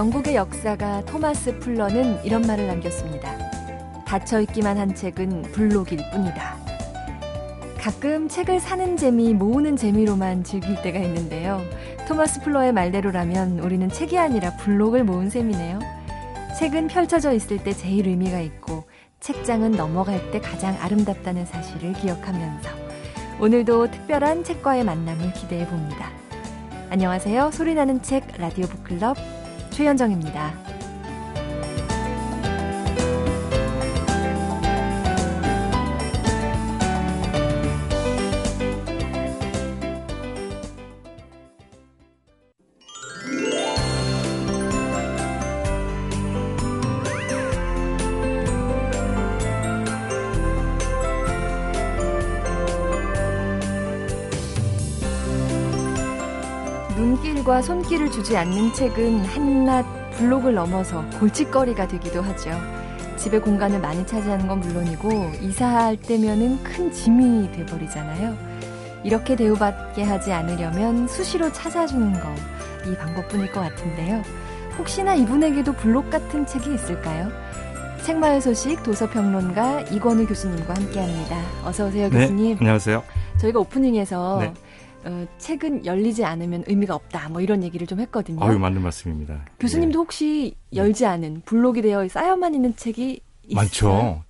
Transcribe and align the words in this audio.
영국의 0.00 0.34
역사가 0.34 1.04
토마스 1.04 1.58
풀러는 1.58 2.24
이런 2.24 2.40
말을 2.40 2.66
남겼습니다. 2.68 3.36
닫혀있기만 4.06 4.78
한 4.78 4.94
책은 4.94 5.42
블록일 5.52 5.98
뿐이다. 6.10 6.56
가끔 7.76 8.26
책을 8.26 8.60
사는 8.60 8.96
재미, 8.96 9.34
모으는 9.34 9.76
재미로만 9.76 10.42
즐길 10.42 10.80
때가 10.80 10.98
있는데요. 11.00 11.60
토마스 12.08 12.40
풀러의 12.40 12.72
말대로라면 12.72 13.58
우리는 13.58 13.90
책이 13.90 14.16
아니라 14.16 14.56
블록을 14.56 15.04
모은 15.04 15.28
셈이네요. 15.28 15.80
책은 16.58 16.88
펼쳐져 16.88 17.34
있을 17.34 17.62
때 17.62 17.74
제일 17.74 18.08
의미가 18.08 18.40
있고 18.40 18.84
책장은 19.20 19.72
넘어갈 19.72 20.30
때 20.30 20.40
가장 20.40 20.78
아름답다는 20.80 21.44
사실을 21.44 21.92
기억하면서 21.92 22.70
오늘도 23.38 23.90
특별한 23.90 24.44
책과의 24.44 24.82
만남을 24.82 25.34
기대해 25.34 25.66
봅니다. 25.66 26.08
안녕하세요. 26.88 27.50
소리나는 27.50 28.00
책 28.00 28.26
라디오 28.38 28.66
북클럽 28.66 29.39
최현정입니다. 29.80 30.69
눈길과 57.50 57.62
손길을 57.62 58.10
주지 58.12 58.36
않는 58.36 58.72
책은 58.72 59.24
한낱 59.24 59.84
블록을 60.12 60.54
넘어서 60.54 61.04
골칫거리가 61.18 61.88
되기도 61.88 62.22
하죠. 62.22 62.50
집의 63.16 63.40
공간을 63.40 63.80
많이 63.80 64.06
차지하는 64.06 64.46
건 64.46 64.60
물론이고 64.60 65.32
이사할 65.42 65.96
때면은 65.96 66.62
큰 66.62 66.90
짐이 66.92 67.50
돼버리잖아요. 67.52 68.36
이렇게 69.02 69.34
대우받게 69.34 70.04
하지 70.04 70.32
않으려면 70.32 71.08
수시로 71.08 71.52
찾아주는 71.52 72.12
거 72.14 72.60
이 72.86 72.96
방법뿐일 72.96 73.52
것 73.52 73.60
같은데요. 73.60 74.22
혹시나 74.78 75.14
이분에게도 75.14 75.74
블록 75.74 76.08
같은 76.08 76.46
책이 76.46 76.72
있을까요? 76.74 77.28
책마을 78.04 78.40
소식 78.40 78.82
도서평론가 78.82 79.82
이권우 79.82 80.26
교수님과 80.26 80.74
함께합니다. 80.74 81.36
어서 81.64 81.88
오세요, 81.88 82.08
네, 82.08 82.20
교수님. 82.20 82.56
안녕하세요. 82.58 83.02
저희가 83.38 83.58
오프닝에서 83.60 84.38
네. 84.40 84.54
어, 85.04 85.26
책은 85.38 85.86
열리지 85.86 86.24
않으면 86.24 86.64
의미가 86.66 86.94
없다. 86.94 87.28
뭐 87.30 87.40
이런 87.40 87.62
얘기를 87.62 87.86
좀 87.86 88.00
했거든요. 88.00 88.44
아유, 88.44 88.58
맞는 88.58 88.82
말씀입니다. 88.82 89.46
교수님도 89.58 89.98
혹시 90.00 90.54
열지 90.74 91.06
않은 91.06 91.42
블록이 91.44 91.82
되어 91.82 92.06
쌓여만 92.08 92.54
있는 92.54 92.76
책이 92.76 93.20
예. 93.50 93.54
많죠. 93.54 94.22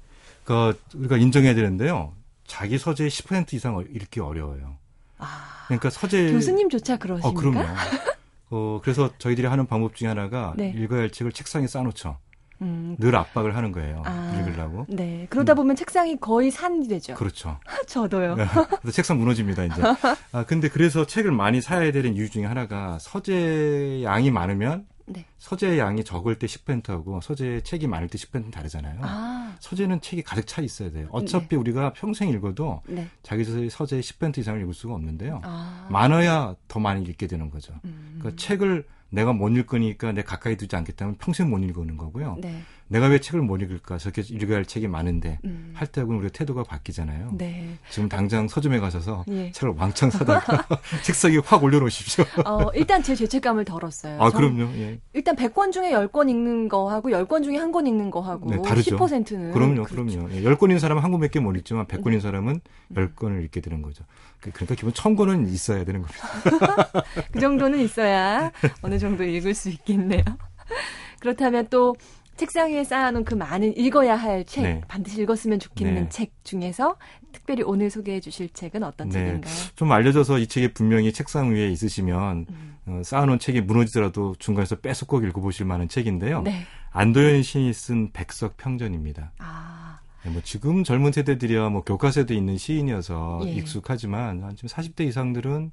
그 0.44 0.78
우리가 0.94 1.16
인정해야 1.16 1.54
되는데요. 1.54 2.12
자기 2.46 2.78
서재의 2.78 3.10
10% 3.10 3.52
이상 3.54 3.84
읽기 3.94 4.20
어려워요. 4.20 4.76
아, 5.18 5.64
그러니까 5.66 5.91
서재 5.91 6.32
교수님조차 6.32 6.96
그러십니까? 6.96 7.28
어, 7.28 7.32
그럼요. 7.32 7.64
어, 8.50 8.80
그래서 8.82 9.10
저희들이 9.18 9.46
하는 9.46 9.66
방법 9.66 9.94
중에 9.94 10.08
하나가 10.08 10.54
네. 10.56 10.74
읽어야 10.76 11.02
할 11.02 11.10
책을 11.10 11.32
책상에 11.32 11.66
쌓아놓죠. 11.66 12.18
음, 12.62 12.97
늘 12.98 13.16
압박을 13.16 13.56
하는 13.56 13.72
거예요. 13.72 14.03
아. 14.05 14.34
읽으려고. 14.39 14.86
네. 14.89 15.27
그러다 15.30 15.55
보면 15.55 15.77
책상이 15.77 16.19
거의 16.20 16.50
산이 16.50 16.89
되죠. 16.89 17.14
그렇죠. 17.14 17.58
저도요. 17.86 18.36
그래서 18.36 18.91
책상 18.93 19.19
무너집니다, 19.19 19.65
이제. 19.65 19.82
아, 20.32 20.44
근데 20.44 20.69
그래서 20.69 21.06
책을 21.06 21.32
많이 21.32 21.60
사야 21.60 21.91
되는 21.93 22.15
이유 22.15 22.28
중에 22.28 22.44
하나가 22.44 22.98
서재 23.00 24.03
양이 24.03 24.31
많으면 24.31 24.87
네. 25.06 25.26
서재 25.38 25.78
양이 25.78 26.04
적을 26.04 26.38
때 26.38 26.47
10%하고 26.47 27.21
서재 27.21 27.62
책이 27.62 27.88
많을 27.88 28.09
때 28.09 28.16
10%는 28.16 28.50
다르잖아요. 28.50 29.00
아, 29.03 29.56
서재는 29.59 30.00
책이 30.00 30.22
가득 30.22 30.47
차 30.47 30.62
있어야 30.62 30.91
돼요. 30.91 31.09
어차피 31.10 31.56
우리가 31.56 31.92
평생 31.94 32.28
읽어도 32.28 32.82
네. 32.87 33.09
자기 33.22 33.44
서재의 33.44 34.03
10% 34.03 34.38
이상을 34.38 34.60
읽을 34.60 34.72
수가 34.72 34.94
없는데요. 34.94 35.41
아, 35.42 35.88
많아야 35.91 36.54
더 36.69 36.78
많이 36.78 37.03
읽게 37.03 37.27
되는 37.27 37.50
거죠. 37.50 37.75
음, 37.84 38.19
그러니까 38.21 38.41
책을 38.41 38.87
내가 39.10 39.32
못 39.32 39.48
읽으니까 39.50 40.12
내 40.12 40.22
가까이 40.22 40.56
두지 40.56 40.75
않겠다면 40.76 41.16
평생 41.16 41.50
못 41.50 41.59
읽는 41.59 41.97
거고요. 41.97 42.38
네. 42.41 42.62
내가 42.93 43.06
왜 43.06 43.21
책을 43.21 43.41
못 43.41 43.62
읽을까? 43.62 43.99
저렇게 43.99 44.21
읽어야 44.23 44.56
할 44.56 44.65
책이 44.65 44.89
많은데 44.89 45.39
음, 45.45 45.71
할 45.77 45.87
때하고는 45.87 46.19
우리가 46.21 46.33
태도가 46.37 46.65
바뀌잖아요. 46.65 47.31
네. 47.39 47.78
지금 47.89 48.09
당장 48.09 48.49
서점에 48.49 48.81
가셔서 48.81 49.25
예. 49.28 49.53
책을 49.53 49.75
왕창 49.78 50.11
사다가 50.11 50.67
책상에 51.05 51.37
확 51.45 51.62
올려놓으십시오. 51.62 52.25
어, 52.45 52.69
일단 52.75 53.01
제 53.01 53.15
죄책감을 53.15 53.65
덜었어요. 53.65 54.21
아, 54.21 54.28
전 54.31 54.56
그럼요. 54.56 54.73
예. 54.75 54.99
일단 55.12 55.37
100권 55.37 55.71
중에 55.71 55.93
10권 55.93 56.28
읽는 56.31 56.69
거하고 56.69 57.11
10권 57.11 57.45
중에 57.45 57.56
한 57.59 57.71
권 57.71 57.87
읽는 57.87 58.11
거하고 58.11 58.51
네, 58.51 58.61
다르죠. 58.62 58.97
10%는 58.99 59.53
그럼요, 59.53 59.84
그렇죠. 59.84 60.05
그럼요. 60.19 60.33
예, 60.33 60.43
10권인 60.43 60.81
사람은 60.81 61.01
한 61.05 61.12
권밖에 61.12 61.39
못 61.39 61.55
읽지만 61.57 61.87
100권인 61.87 62.21
사람은 62.21 62.61
10권을 62.93 63.45
읽게 63.45 63.61
되는 63.61 63.81
거죠. 63.83 64.03
그- 64.41 64.51
그러니까 64.51 64.75
기본 64.75 64.93
1000권은 64.93 65.47
있어야 65.53 65.84
되는 65.84 66.03
겁니다. 66.03 66.91
그 67.31 67.39
정도는 67.39 67.78
있어야 67.78 68.51
어느 68.83 68.99
정도 68.99 69.22
읽을 69.22 69.55
수 69.55 69.69
있겠네요. 69.69 70.25
그렇다면 71.21 71.69
또 71.71 71.95
책상 72.41 72.73
위에 72.73 72.84
쌓아놓은 72.84 73.27
그 73.27 73.34
많은 73.34 73.77
읽어야 73.77 74.17
할 74.17 74.47
책, 74.47 74.62
네. 74.62 74.81
반드시 74.89 75.21
읽었으면 75.21 75.59
좋겠는 75.59 76.05
네. 76.05 76.09
책 76.09 76.33
중에서 76.43 76.97
특별히 77.33 77.62
오늘 77.62 77.91
소개해 77.91 78.21
주실 78.21 78.49
책은 78.49 78.83
어떤 78.83 79.11
네. 79.11 79.27
책인가요? 79.27 79.55
좀 79.77 79.93
알려져서 79.93 80.39
이 80.39 80.47
책이 80.47 80.73
분명히 80.73 81.12
책상 81.12 81.51
위에 81.51 81.69
있으시면 81.69 82.47
음. 82.49 82.77
어, 82.87 83.03
쌓아놓은 83.05 83.41
책이 83.41 83.61
무너지더라도 83.61 84.37
중간에서 84.39 84.77
빼서 84.77 85.05
꼭 85.05 85.23
읽어보실 85.25 85.67
만한 85.67 85.87
책인데요. 85.87 86.41
네. 86.41 86.62
안도현 86.93 87.43
시인이 87.43 87.75
쓴 87.75 88.11
백석 88.12 88.57
평전입니다. 88.57 89.33
아, 89.37 89.99
네, 90.25 90.31
뭐 90.31 90.41
지금 90.43 90.83
젊은 90.83 91.12
세대들이야 91.12 91.69
뭐 91.69 91.84
교과서에도 91.84 92.33
있는 92.33 92.57
시인이어서 92.57 93.43
예. 93.45 93.51
익숙하지만 93.51 94.45
한 94.45 94.57
지금 94.57 94.71
40대 94.71 95.07
이상들은 95.07 95.72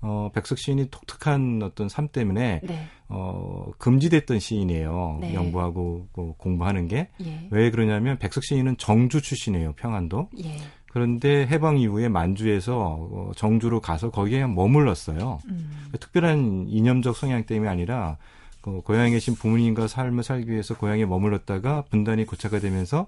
어, 0.00 0.30
백석 0.34 0.58
시인이 0.58 0.90
독특한 0.90 1.60
어떤 1.62 1.88
삶 1.88 2.08
때문에 2.08 2.60
네. 2.62 2.86
어, 3.08 3.70
금지됐던 3.78 4.38
시인이에요. 4.38 5.18
네. 5.20 5.34
연구하고 5.34 6.08
뭐 6.14 6.34
공부하는 6.36 6.88
게. 6.88 7.08
예. 7.24 7.48
왜 7.50 7.70
그러냐면 7.70 8.18
백석 8.18 8.44
시인은 8.44 8.76
정주 8.76 9.22
출신이에요. 9.22 9.72
평안도. 9.74 10.30
예. 10.44 10.56
그런데 10.90 11.46
해방 11.46 11.78
이후에 11.78 12.08
만주에서 12.08 12.74
어, 12.78 13.30
정주로 13.36 13.80
가서 13.80 14.10
거기에 14.10 14.46
머물렀어요. 14.46 15.40
음. 15.48 15.88
특별한 16.00 16.66
이념적 16.68 17.16
성향 17.16 17.44
때문이 17.44 17.68
아니라 17.68 18.16
그 18.62 18.80
고향에 18.80 19.10
계신 19.10 19.34
부모님과 19.34 19.88
삶을 19.88 20.24
살기 20.24 20.50
위해서 20.50 20.76
고향에 20.76 21.04
머물렀다가 21.06 21.82
분단이 21.90 22.24
고착화 22.24 22.58
되면서 22.60 23.06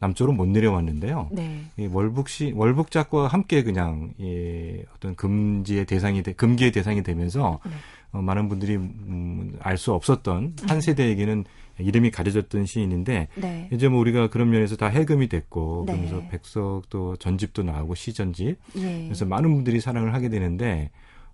남쪽으로 0.00 0.34
못 0.34 0.46
내려왔는데요. 0.46 1.28
네. 1.32 1.62
이 1.78 1.86
월북시 1.86 2.52
월북작과 2.54 3.28
함께 3.28 3.62
그냥 3.62 4.12
이 4.18 4.82
어떤 4.96 5.14
금지의 5.14 5.86
대상이 5.86 6.22
돼, 6.22 6.32
금기의 6.32 6.72
대상이 6.72 7.02
되면서 7.02 7.60
네. 7.64 7.72
어, 8.12 8.22
많은 8.22 8.48
분들이 8.48 8.76
음, 8.76 9.56
알 9.60 9.76
수 9.76 9.92
없었던 9.92 10.54
한 10.68 10.80
세대에게는 10.80 11.44
이름이 11.78 12.12
가려졌던 12.12 12.66
시인인데 12.66 13.28
네. 13.34 13.68
이제 13.72 13.88
뭐 13.88 13.98
우리가 14.00 14.30
그런 14.30 14.50
면에서 14.50 14.76
다 14.76 14.86
해금이 14.86 15.28
됐고 15.28 15.84
네. 15.86 15.92
그러면서 15.92 16.28
백석도 16.28 17.16
전집도 17.16 17.64
나오고 17.64 17.96
시전집 17.96 18.56
예. 18.76 19.02
그래서 19.04 19.24
많은 19.24 19.52
분들이 19.52 19.80
사랑을 19.80 20.14
하게 20.14 20.28
되는데 20.28 20.90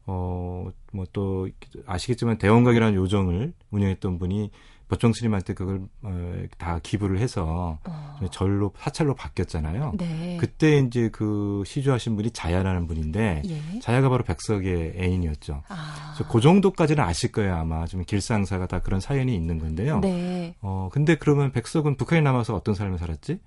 어뭐 0.07 0.73
또 1.13 1.49
아시겠지만 1.87 2.39
대원각이라는 2.39 2.95
요정을 2.95 3.53
운영했던 3.71 4.19
분이 4.19 4.51
법정 4.91 5.13
스님한테 5.13 5.55
그걸 5.55 5.83
어, 6.03 6.43
다 6.59 6.81
기부를 6.83 7.21
해서 7.21 7.79
어. 7.85 8.21
절로 8.33 8.73
사찰로 8.77 9.15
바뀌었잖아요. 9.15 9.95
네. 9.97 10.37
그때 10.39 10.79
이제 10.79 11.09
그 11.11 11.63
시주하신 11.65 12.17
분이 12.17 12.33
자야라는 12.33 12.89
분인데 12.89 13.43
예. 13.47 13.79
자야가 13.79 14.09
바로 14.09 14.25
백석의 14.25 14.95
애인이었죠. 14.97 15.63
아. 15.69 16.13
그래서 16.15 16.31
그 16.31 16.41
정도까지는 16.41 17.03
아실 17.03 17.31
거예요 17.31 17.55
아마 17.55 17.87
좀 17.87 18.05
길상사가 18.05 18.67
다 18.67 18.81
그런 18.81 19.01
사연이 19.01 19.35
있는 19.35 19.59
건데요. 19.59 20.01
네. 20.01 20.57
어 20.61 20.89
근데 20.93 21.15
그러면 21.15 21.53
백석은 21.53 21.97
북한에 21.97 22.21
남아서 22.21 22.55
어떤 22.57 22.75
삶을 22.75 22.99
살았지? 22.99 23.39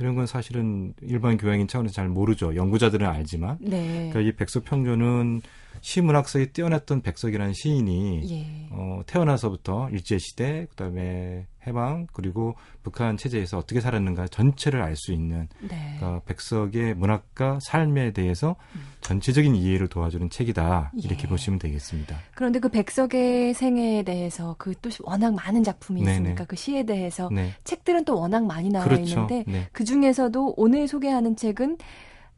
이런 0.00 0.14
건 0.14 0.26
사실은 0.26 0.94
일반 1.02 1.36
교양인 1.36 1.66
차원에서 1.66 1.92
잘 1.92 2.08
모르죠. 2.08 2.54
연구자들은 2.54 3.04
알지만. 3.04 3.58
네. 3.60 4.10
그러니까 4.10 4.20
이 4.20 4.32
백석 4.36 4.64
평조는 4.64 5.42
시문학서에 5.80 6.46
뛰어났던 6.46 7.02
백석이라는 7.02 7.52
시인이 7.52 8.22
예. 8.30 8.68
어, 8.72 9.02
태어나서부터 9.06 9.90
일제 9.90 10.18
시대, 10.18 10.66
그다음에 10.70 11.46
해방 11.66 12.06
그리고 12.12 12.54
북한 12.82 13.16
체제에서 13.18 13.58
어떻게 13.58 13.80
살았는가 13.80 14.28
전체를 14.28 14.80
알 14.82 14.96
수 14.96 15.12
있는 15.12 15.48
네. 15.60 15.96
그러니까 15.98 16.22
백석의 16.24 16.94
문학과 16.94 17.58
삶에 17.60 18.12
대해서 18.12 18.56
음. 18.74 18.80
전체적인 19.02 19.54
이해를 19.54 19.86
도와주는 19.88 20.30
책이다 20.30 20.92
이렇게 20.96 21.24
예. 21.24 21.28
보시면 21.28 21.58
되겠습니다. 21.58 22.16
그런데 22.34 22.58
그 22.58 22.68
백석의 22.68 23.54
생애에 23.54 24.02
대해서 24.02 24.56
그 24.58 24.74
또 24.80 24.90
워낙 25.04 25.34
많은 25.34 25.62
작품이 25.64 26.02
네네. 26.02 26.12
있으니까 26.12 26.44
그 26.44 26.56
시에 26.56 26.84
대해서 26.84 27.28
네, 27.32 27.52
책들은 27.64 28.04
또 28.04 28.18
워낙 28.18 28.44
많이 28.44 28.70
나와 28.70 28.84
그렇죠. 28.84 29.02
있는데 29.04 29.44
네, 29.46 29.66
그 29.72 29.84
중에서도 29.84 30.54
오늘 30.56 30.86
소개하는 30.88 31.36
책은 31.36 31.78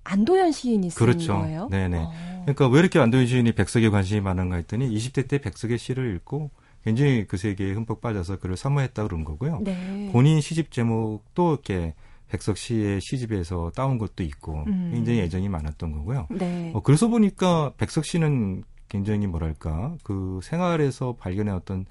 안도현 0.04 0.52
시인이 0.52 0.90
쓴 0.90 0.98
그렇죠. 0.98 1.38
거예요. 1.38 1.68
네네. 1.70 1.98
어. 1.98 2.12
그러니까 2.42 2.68
왜 2.68 2.80
이렇게 2.80 2.98
안도현 2.98 3.26
시인이 3.26 3.52
백석에 3.52 3.88
관심이 3.90 4.20
많은가 4.20 4.56
했더니 4.56 4.88
20대 4.88 5.28
때 5.28 5.38
백석의 5.38 5.78
시를 5.78 6.14
읽고 6.16 6.50
굉장히 6.84 7.26
그 7.26 7.36
세계에 7.36 7.72
흠뻑 7.72 8.00
빠져서 8.00 8.38
그를 8.38 8.56
사모했다 8.56 9.02
그런 9.04 9.24
거고요. 9.24 9.60
네. 9.62 10.08
본인 10.12 10.40
시집 10.40 10.70
제목도 10.70 11.52
이렇게 11.52 11.94
백석 12.28 12.56
씨의 12.56 13.00
시집에서 13.00 13.72
따온 13.74 13.98
것도 13.98 14.22
있고 14.22 14.64
음. 14.66 14.90
굉장히 14.94 15.20
애정이 15.20 15.48
많았던 15.48 15.92
거고요. 15.92 16.28
네. 16.30 16.70
어, 16.74 16.80
그래서 16.80 17.08
보니까 17.08 17.72
백석 17.76 18.04
씨는 18.04 18.62
굉장히 18.88 19.26
뭐랄까 19.26 19.96
그 20.02 20.40
생활에서 20.42 21.16
발견한 21.18 21.54
어떤 21.54 21.86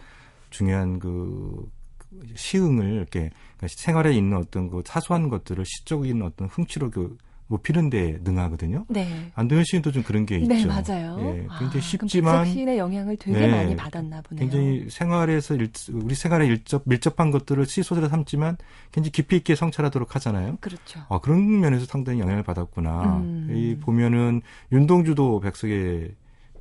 중요한 0.49 0.99
그 0.99 1.69
시흥을 2.35 2.93
이렇게 2.93 3.29
그러니까 3.57 3.67
생활에 3.67 4.13
있는 4.13 4.37
어떤 4.37 4.69
그 4.69 4.81
사소한 4.85 5.29
것들을 5.29 5.63
시적인 5.65 6.21
어떤 6.21 6.47
흥취로 6.47 6.89
그 6.89 7.17
높이는 7.49 7.89
데 7.89 8.19
능하거든요. 8.23 8.85
네. 8.89 9.31
안도현 9.33 9.63
씨도 9.65 9.91
좀 9.91 10.03
그런 10.03 10.25
게 10.27 10.37
있죠. 10.37 10.47
네, 10.47 10.65
맞아요. 10.65 11.17
예, 11.19 11.47
아, 11.49 11.57
굉장히 11.57 11.69
그럼 11.69 11.81
쉽지만 11.81 12.45
시인의 12.45 12.77
영향을 12.77 13.17
되게 13.17 13.39
네, 13.39 13.51
많이 13.51 13.75
받았나 13.75 14.21
보네요. 14.21 14.47
굉장히 14.47 14.87
생활에서 14.89 15.55
일, 15.55 15.71
우리 15.91 16.13
생활에 16.13 16.45
일접 16.45 16.83
밀접한 16.85 17.31
것들을 17.31 17.65
시소대로 17.65 18.07
삼지만 18.07 18.57
굉장히 18.91 19.11
깊이 19.11 19.35
있게 19.35 19.55
성찰하도록 19.55 20.15
하잖아요. 20.15 20.57
그렇죠. 20.61 21.01
아, 21.09 21.19
그런 21.19 21.59
면에서 21.59 21.85
상당히 21.85 22.19
영향을 22.19 22.43
받았구나. 22.43 23.17
음. 23.17 23.49
이 23.51 23.75
보면은 23.77 24.41
윤동주도 24.71 25.39
백석의 25.39 26.11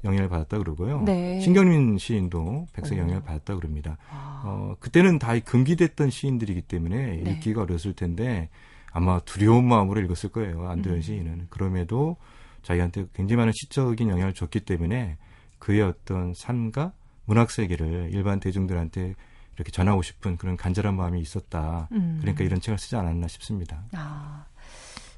영향을 0.05 0.31
받았다 0.31 0.56
그러고요. 0.56 1.02
네. 1.02 1.38
신경민 1.40 1.99
시인도 1.99 2.67
백석의 2.73 3.00
어. 3.00 3.02
영향을 3.02 3.23
받았다 3.25 3.56
그럽니다. 3.56 3.99
아, 4.11 4.43
어, 4.46 4.76
그때는 4.81 5.19
다 5.19 5.38
금기됐던 5.38 6.08
시인들이기 6.08 6.62
때문에 6.62 7.20
네. 7.23 7.31
읽기가 7.32 7.62
어렸을 7.62 7.93
텐데 7.93 8.49
아마 8.93 9.20
두려운 9.20 9.67
마음으로 9.67 10.00
읽었을 10.00 10.31
거예요. 10.31 10.69
안도현 10.69 10.96
음. 10.96 11.02
시인은. 11.02 11.46
그럼에도 11.50 12.17
자기한테 12.62 13.06
굉장히 13.12 13.38
많은 13.38 13.52
시적인 13.55 14.08
영향을 14.08 14.35
줬기 14.35 14.61
때문에 14.61 15.19
그의 15.58 15.82
어떤 15.82 16.35
삶과 16.35 16.93
문학 17.25 17.50
세계를 17.50 18.11
일반 18.12 18.40
대중들한테 18.40 19.14
이렇게 19.56 19.73
전하고 19.73 20.02
싶은 20.02 20.37
그런 20.37 20.56
간절한 20.56 20.96
마음이 20.96 21.20
있었다. 21.20 21.88
음. 21.93 22.19
그러니까 22.20 22.44
이런 22.44 22.61
책을 22.61 22.79
쓰지 22.79 22.96
않았나 22.96 23.26
싶습니다. 23.29 23.85
아, 23.93 24.46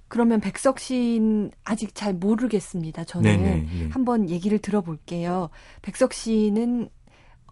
그러면 0.08 0.40
백석 0.40 0.80
시인 0.80 1.50
아직 1.62 1.94
잘 1.94 2.14
모르겠습니다. 2.14 3.04
저는 3.04 3.42
네네. 3.42 3.54
네. 3.62 3.88
한번 3.90 4.28
얘기를 4.28 4.58
들어볼게요. 4.58 5.50
백석 5.82 6.12
시인은 6.14 6.88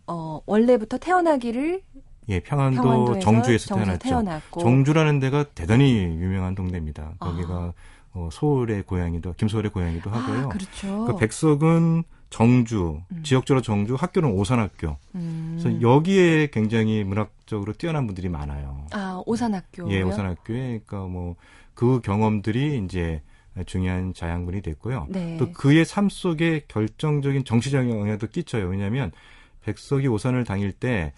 어, 0.06 0.40
원래부터 0.46 0.98
태어나기를 0.98 1.82
예, 2.28 2.40
평안도 2.40 3.20
정주에서 3.20 3.74
태어났죠. 3.74 4.08
태어났고 4.08 4.60
정주라는 4.60 5.20
데가 5.20 5.44
대단히 5.54 5.92
유명한 6.04 6.54
동네입니다. 6.54 7.12
아. 7.18 7.24
거기가 7.24 7.72
어, 8.14 8.28
소울의 8.32 8.82
고향이도 8.82 9.34
김소울의 9.34 9.70
고향이기도 9.70 10.10
하고요. 10.10 10.46
아, 10.46 10.48
그렇죠. 10.48 11.04
그 11.06 11.16
백석은 11.16 12.04
정주, 12.30 13.00
음. 13.10 13.22
지역적으로 13.22 13.62
정주, 13.62 13.94
학교는 13.94 14.30
오산학교. 14.30 14.96
음. 15.14 15.58
그래서 15.58 15.80
여기에 15.80 16.48
굉장히 16.48 17.04
문학적으로 17.04 17.72
뛰어난 17.72 18.06
분들이 18.06 18.28
많아요. 18.28 18.86
아, 18.92 19.22
오산학교. 19.24 19.90
예, 19.90 20.02
오산학교에 20.02 20.80
그러니까 20.86 21.06
뭐 21.06 21.36
그 21.78 22.00
경험들이 22.00 22.82
이제 22.84 23.22
중요한 23.64 24.12
자양분이 24.12 24.62
됐고요. 24.62 25.06
네. 25.10 25.36
또 25.38 25.52
그의 25.52 25.84
삶 25.84 26.08
속에 26.08 26.64
결정적인 26.66 27.44
정치적 27.44 27.88
영향도 27.88 28.26
끼쳐요. 28.26 28.66
왜냐하면 28.66 29.12
백석이 29.62 30.08
오산을 30.08 30.42
다닐 30.42 30.72
때 30.72 31.12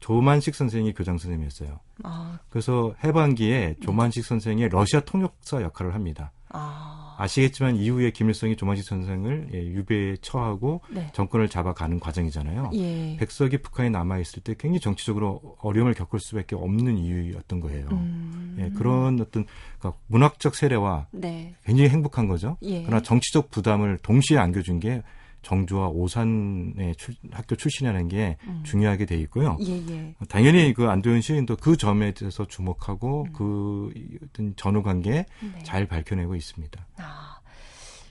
조만식 0.00 0.54
선생이 0.54 0.92
교장 0.94 1.18
선생님이었어요. 1.18 1.78
아, 2.02 2.38
그래서 2.48 2.94
해방기에 3.04 3.76
조만식 3.82 4.24
선생의 4.24 4.70
러시아 4.70 5.00
통역사 5.00 5.62
역할을 5.62 5.94
합니다. 5.94 6.32
아, 6.48 7.14
아시겠지만 7.18 7.76
이후에 7.76 8.10
김일성이 8.10 8.56
조만식 8.56 8.86
선생을 8.86 9.50
예, 9.52 9.58
유배에 9.58 10.16
처하고 10.22 10.80
네. 10.90 11.10
정권을 11.12 11.48
잡아가는 11.48 12.00
과정이잖아요. 12.00 12.70
예. 12.74 13.16
백석이 13.18 13.58
북한에 13.58 13.90
남아 13.90 14.18
있을 14.18 14.42
때 14.42 14.54
굉장히 14.58 14.80
정치적으로 14.80 15.56
어려움을 15.60 15.92
겪을 15.94 16.18
수밖에 16.18 16.56
없는 16.56 16.96
이유였던 16.96 17.60
거예요. 17.60 17.88
음. 17.92 18.56
예, 18.58 18.70
그런 18.70 19.20
어떤 19.20 19.44
그러니까 19.78 20.00
문학적 20.06 20.54
세례와 20.54 21.08
네. 21.12 21.54
굉장히 21.64 21.90
행복한 21.90 22.26
거죠. 22.26 22.56
예. 22.62 22.82
그러나 22.82 23.02
정치적 23.02 23.50
부담을 23.50 23.98
동시에 23.98 24.38
안겨준 24.38 24.80
게 24.80 25.02
정주와 25.42 25.88
오산의 25.88 26.94
출- 26.96 27.14
학교 27.32 27.56
출신이라는 27.56 28.08
게 28.08 28.36
음. 28.46 28.62
중요하게 28.64 29.06
돼 29.06 29.16
있고요. 29.22 29.56
예, 29.62 29.72
예. 29.88 30.14
당연히 30.28 30.72
그 30.74 30.88
안도현 30.88 31.20
시인도 31.22 31.56
그 31.56 31.76
점에 31.76 32.12
대해서 32.12 32.46
주목하고 32.46 33.24
음. 33.28 33.32
그 33.32 33.90
어떤 34.22 34.54
전후 34.56 34.82
관계 34.82 35.24
네. 35.40 35.62
잘 35.62 35.86
밝혀내고 35.86 36.34
있습니다. 36.34 36.86
아, 36.98 37.38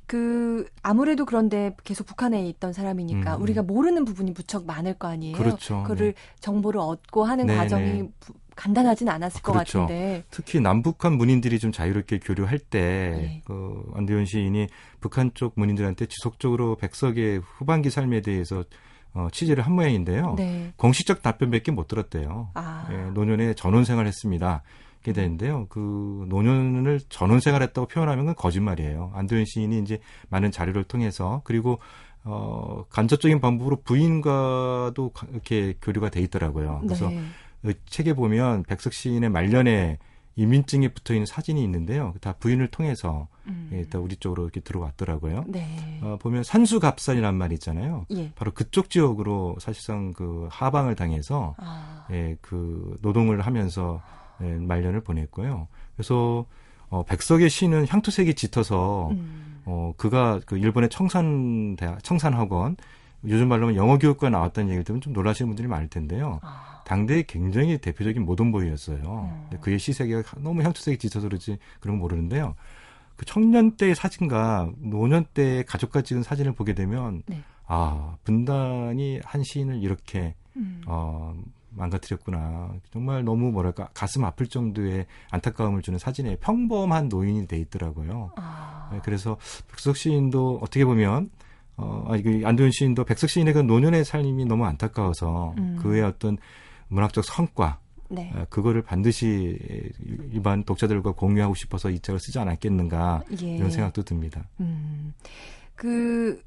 그 0.07 0.65
아무래도 0.81 1.25
그런데 1.25 1.75
계속 1.83 2.07
북한에 2.07 2.47
있던 2.49 2.73
사람이니까 2.73 3.37
음, 3.37 3.41
우리가 3.43 3.61
음. 3.61 3.67
모르는 3.67 4.05
부분이 4.05 4.31
무척 4.31 4.65
많을 4.65 4.95
거 4.95 5.07
아니에요. 5.07 5.37
그렇죠. 5.37 5.83
거를 5.83 6.15
정보를 6.39 6.79
얻고 6.79 7.23
하는 7.25 7.45
네, 7.45 7.55
과정이 7.55 7.85
네. 8.03 8.09
부- 8.19 8.33
간단하진 8.59 9.07
않았을 9.07 9.41
것 9.41 9.53
그렇죠. 9.53 9.81
같은데. 9.81 10.23
특히 10.29 10.59
남북한 10.59 11.13
문인들이 11.13 11.59
좀 11.59 11.71
자유롭게 11.71 12.19
교류할 12.19 12.59
때, 12.59 12.79
네. 13.15 13.41
그, 13.45 13.89
안대현 13.95 14.25
시인이 14.25 14.67
북한 14.99 15.31
쪽 15.33 15.53
문인들한테 15.55 16.07
지속적으로 16.07 16.75
백석의 16.75 17.39
후반기 17.39 17.89
삶에 17.89 18.19
대해서 18.21 18.63
어, 19.13 19.27
취재를 19.31 19.65
한 19.65 19.73
모양인데요. 19.73 20.35
네. 20.37 20.71
공식적 20.75 21.21
답변밖에 21.23 21.71
못 21.71 21.87
들었대요. 21.87 22.49
아, 22.53 22.87
예, 22.91 22.95
노년에 23.11 23.53
전원 23.55 23.83
생활 23.85 24.05
했습니다. 24.05 24.61
이렇게 25.03 25.13
되는데요. 25.19 25.65
그 25.69 26.25
노년을 26.27 26.99
전원 27.09 27.39
생활했다고 27.39 27.87
표현하면 27.87 28.35
거짓말이에요. 28.35 29.11
안도현 29.15 29.45
시인이 29.47 29.79
이제 29.79 29.99
많은 30.29 30.51
자료를 30.51 30.83
통해서 30.83 31.41
그리고 31.45 31.79
어 32.25 32.83
간접적인 32.89 33.39
방법으로 33.39 33.77
부인과도 33.83 35.09
가- 35.13 35.25
이렇게 35.31 35.73
교류가 35.81 36.09
돼 36.09 36.19
있더라고요. 36.21 36.81
그래서 36.83 37.07
네. 37.09 37.21
그 37.61 37.73
책에 37.85 38.13
보면 38.13 38.63
백석 38.63 38.93
시인의 38.93 39.29
말년에 39.29 39.97
이민증에 40.35 40.89
붙어 40.89 41.13
있는 41.13 41.25
사진이 41.25 41.61
있는데요. 41.63 42.13
다 42.21 42.33
부인을 42.39 42.67
통해서 42.67 43.27
음. 43.47 43.69
예, 43.73 43.83
다 43.89 43.99
우리 43.99 44.15
쪽으로 44.15 44.43
이렇게 44.43 44.61
들어왔더라고요. 44.61 45.43
네. 45.47 45.99
어, 46.01 46.17
보면 46.21 46.43
산수갑산이란 46.43 47.35
말 47.35 47.51
있잖아요. 47.53 48.05
예. 48.11 48.31
바로 48.35 48.51
그쪽 48.51 48.89
지역으로 48.89 49.57
사실상 49.59 50.13
그 50.13 50.47
하방을 50.49 50.95
당해서 50.95 51.55
아, 51.57 52.05
예, 52.11 52.37
그 52.41 52.97
노동을 53.01 53.41
하면서 53.41 54.01
예, 54.41 54.45
말년을 54.45 55.01
보냈고요. 55.01 55.67
그래서 55.97 56.45
어, 56.87 57.03
백석의 57.03 57.49
시는 57.49 57.85
향토색이 57.89 58.35
짙어서 58.35 59.09
음. 59.11 59.61
어, 59.65 59.93
그가 59.97 60.39
그 60.45 60.57
일본의 60.57 60.89
청산 60.89 61.75
대학 61.75 62.01
청산학원 62.01 62.77
요즘 63.25 63.49
말로 63.49 63.67
하면 63.67 63.75
영어 63.75 63.97
교육과 63.97 64.29
나왔다는 64.29 64.69
얘기를 64.69 64.85
들으면 64.85 65.01
좀 65.01 65.11
놀라시는 65.11 65.49
분들이 65.49 65.67
많을 65.67 65.89
텐데요. 65.89 66.39
아, 66.41 66.68
당대에 66.89 67.21
굉장히 67.27 67.77
대표적인 67.77 68.25
모던보이였어요. 68.25 69.47
음. 69.51 69.57
그의 69.61 69.77
시세계가 69.77 70.39
너무 70.39 70.63
향토색이 70.63 70.97
짙어서 70.97 71.27
그렇지 71.27 71.59
그런 71.79 71.97
거 71.97 72.01
모르는데요. 72.01 72.55
그 73.15 73.25
청년 73.25 73.77
때의 73.77 73.93
사진과 73.93 74.71
노년 74.79 75.25
때의 75.35 75.65
가족과 75.65 76.01
찍은 76.01 76.23
사진을 76.23 76.53
보게 76.53 76.73
되면 76.73 77.21
네. 77.27 77.43
아 77.67 78.15
분단이 78.23 79.19
한 79.23 79.43
시인을 79.43 79.83
이렇게 79.83 80.33
음. 80.55 80.81
어, 80.87 81.35
망가뜨렸구나. 81.69 82.71
정말 82.91 83.23
너무 83.23 83.51
뭐랄까 83.51 83.89
가슴 83.93 84.25
아플 84.25 84.47
정도의 84.47 85.05
안타까움을 85.29 85.83
주는 85.83 85.99
사진에 85.99 86.37
평범한 86.37 87.07
노인이 87.07 87.45
돼 87.45 87.57
있더라고요. 87.57 88.31
아, 88.35 88.89
네, 88.91 88.99
그래서 89.03 89.37
백석 89.69 89.95
시인도 89.95 90.59
어떻게 90.63 90.85
보면 90.85 91.29
어, 91.77 92.05
아니 92.07 92.23
그 92.23 92.41
안도현 92.43 92.71
시인도 92.71 93.03
백석 93.03 93.29
시인의 93.29 93.53
그 93.53 93.59
노년의 93.59 94.05
삶이 94.05 94.45
너무 94.45 94.65
안타까워서 94.65 95.53
음. 95.59 95.77
그의 95.79 96.01
어떤 96.01 96.39
문학적 96.89 97.23
성과 97.23 97.79
네. 98.09 98.31
어, 98.35 98.45
그거를 98.49 98.81
반드시 98.81 99.57
일반 100.33 100.63
독자들과 100.63 101.11
공유하고 101.11 101.55
싶어서 101.55 101.89
이 101.89 101.99
책을 101.99 102.19
쓰지 102.19 102.39
않았겠는가 102.39 103.23
예. 103.41 103.55
이런 103.55 103.69
생각도 103.69 104.03
듭니다. 104.03 104.47
음. 104.59 105.13
그, 105.75 106.41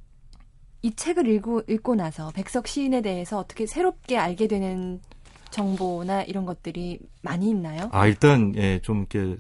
이 0.82 0.94
책을 0.94 1.28
읽고, 1.28 1.62
읽고 1.68 1.94
나서 1.94 2.30
백석 2.32 2.66
시인에 2.66 3.00
대해서 3.00 3.38
어떻게 3.38 3.66
새롭게 3.66 4.18
알게 4.18 4.48
되는 4.48 5.00
정보나 5.50 6.22
이런 6.24 6.44
것들이 6.44 6.98
많이 7.22 7.50
있나요? 7.50 7.88
아 7.92 8.06
일단 8.06 8.54
예, 8.56 8.80
좀 8.80 9.06
이렇게 9.10 9.36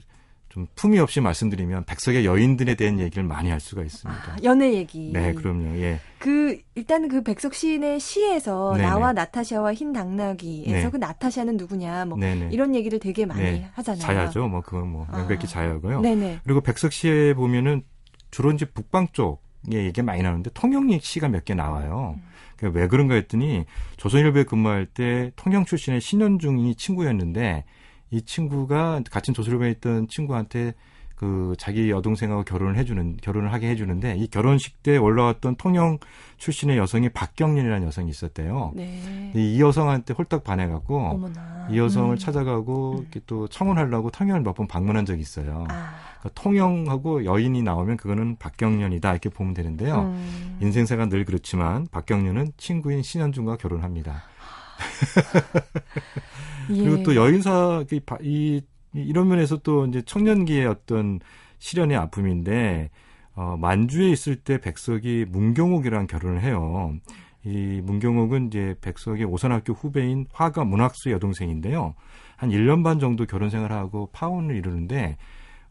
좀 0.52 0.66
품위 0.74 0.98
없이 0.98 1.22
말씀드리면 1.22 1.84
백석의 1.84 2.26
여인들에 2.26 2.74
대한 2.74 3.00
얘기를 3.00 3.24
많이 3.24 3.48
할 3.48 3.58
수가 3.58 3.82
있습니다. 3.82 4.32
아, 4.32 4.36
연애 4.42 4.74
얘기. 4.74 5.10
네, 5.10 5.32
그럼요. 5.32 5.78
예. 5.78 5.98
그 6.18 6.60
일단 6.74 7.08
그 7.08 7.22
백석 7.22 7.54
시인의 7.54 7.98
시에서 8.00 8.74
네네. 8.76 8.86
나와 8.86 9.14
나타샤와 9.14 9.72
흰 9.72 9.94
당나귀에서 9.94 10.70
네. 10.70 10.90
그 10.90 10.98
나타샤는 10.98 11.56
누구냐 11.56 12.04
뭐 12.04 12.18
네네. 12.18 12.50
이런 12.52 12.74
얘기를 12.74 12.98
되게 12.98 13.24
많이 13.24 13.40
네. 13.40 13.68
하잖아요. 13.72 14.02
자야죠. 14.02 14.46
뭐 14.48 14.60
그건 14.60 14.88
뭐 14.88 15.06
명백히 15.10 15.44
아. 15.44 15.46
자야고요. 15.46 16.02
네네. 16.02 16.40
그리고 16.44 16.60
백석 16.60 16.92
시에 16.92 17.32
보면은 17.32 17.82
주로 18.30 18.52
이제 18.52 18.66
북방 18.66 19.08
쪽에 19.12 19.84
얘기 19.84 20.02
많이 20.02 20.22
나오는데 20.22 20.50
통영역 20.52 21.02
시가 21.02 21.28
몇 21.28 21.46
개 21.46 21.54
나와요. 21.54 22.16
음. 22.18 22.22
그왜 22.58 22.88
그런가 22.88 23.14
했더니 23.14 23.64
조선일보에 23.96 24.44
근무할 24.44 24.84
때 24.84 25.32
통영 25.36 25.64
출신의 25.64 26.02
신현중이 26.02 26.74
친구였는데 26.74 27.64
이 28.12 28.22
친구가 28.22 29.02
같은 29.10 29.34
조선일보에 29.34 29.70
있던 29.72 30.06
친구한테 30.08 30.74
그 31.16 31.54
자기 31.56 31.88
여동생하고 31.88 32.42
결혼을 32.42 32.76
해주는 32.76 33.18
결혼을 33.22 33.52
하게 33.52 33.68
해주는데 33.70 34.16
이 34.18 34.26
결혼식 34.26 34.82
때 34.82 34.96
올라왔던 34.96 35.54
통영 35.54 35.98
출신의 36.38 36.78
여성이 36.78 37.10
박경련이라는 37.10 37.86
여성이 37.86 38.10
있었대요. 38.10 38.72
네. 38.74 39.32
이 39.36 39.60
여성한테 39.60 40.14
홀딱 40.14 40.42
반해갖고 40.42 40.98
어머나. 40.98 41.68
이 41.70 41.78
여성을 41.78 42.16
음. 42.16 42.18
찾아가고 42.18 42.96
음. 42.96 42.98
이렇게 43.02 43.20
또 43.26 43.46
청혼하려고 43.46 44.10
통영을 44.10 44.42
몇 44.42 44.52
번 44.56 44.66
방문한 44.66 45.06
적이 45.06 45.20
있어요. 45.22 45.64
아. 45.68 45.94
그러니까 46.18 46.42
통영하고 46.42 47.24
여인이 47.24 47.62
나오면 47.62 47.98
그거는 47.98 48.36
박경련이다 48.38 49.12
이렇게 49.12 49.28
보면 49.28 49.54
되는데요. 49.54 50.00
음. 50.02 50.58
인생사가 50.60 51.06
늘 51.06 51.24
그렇지만 51.24 51.86
박경련은 51.92 52.52
친구인 52.56 53.02
신현중과 53.02 53.58
결혼합니다. 53.58 54.24
그리고 56.68 56.98
예. 56.98 57.02
또 57.02 57.16
여인사 57.16 57.84
이 58.20 58.60
이런 58.94 59.28
면에서 59.28 59.56
또 59.58 59.86
이제 59.86 60.02
청년기의 60.02 60.66
어떤 60.66 61.20
시련의 61.58 61.96
아픔인데 61.96 62.90
어, 63.34 63.56
만주에 63.58 64.10
있을 64.10 64.36
때 64.36 64.58
백석이 64.58 65.26
문경옥이랑 65.28 66.06
결혼을 66.06 66.42
해요. 66.42 66.94
이 67.44 67.80
문경옥은 67.82 68.48
이제 68.48 68.74
백석의 68.80 69.24
오선학교 69.24 69.72
후배인 69.72 70.26
화가 70.32 70.64
문학수 70.64 71.10
여동생인데요. 71.10 71.94
한 72.36 72.50
1년 72.50 72.84
반 72.84 72.98
정도 72.98 73.26
결혼 73.26 73.50
생활하고 73.50 74.10
파혼을 74.12 74.56
이루는데 74.56 75.16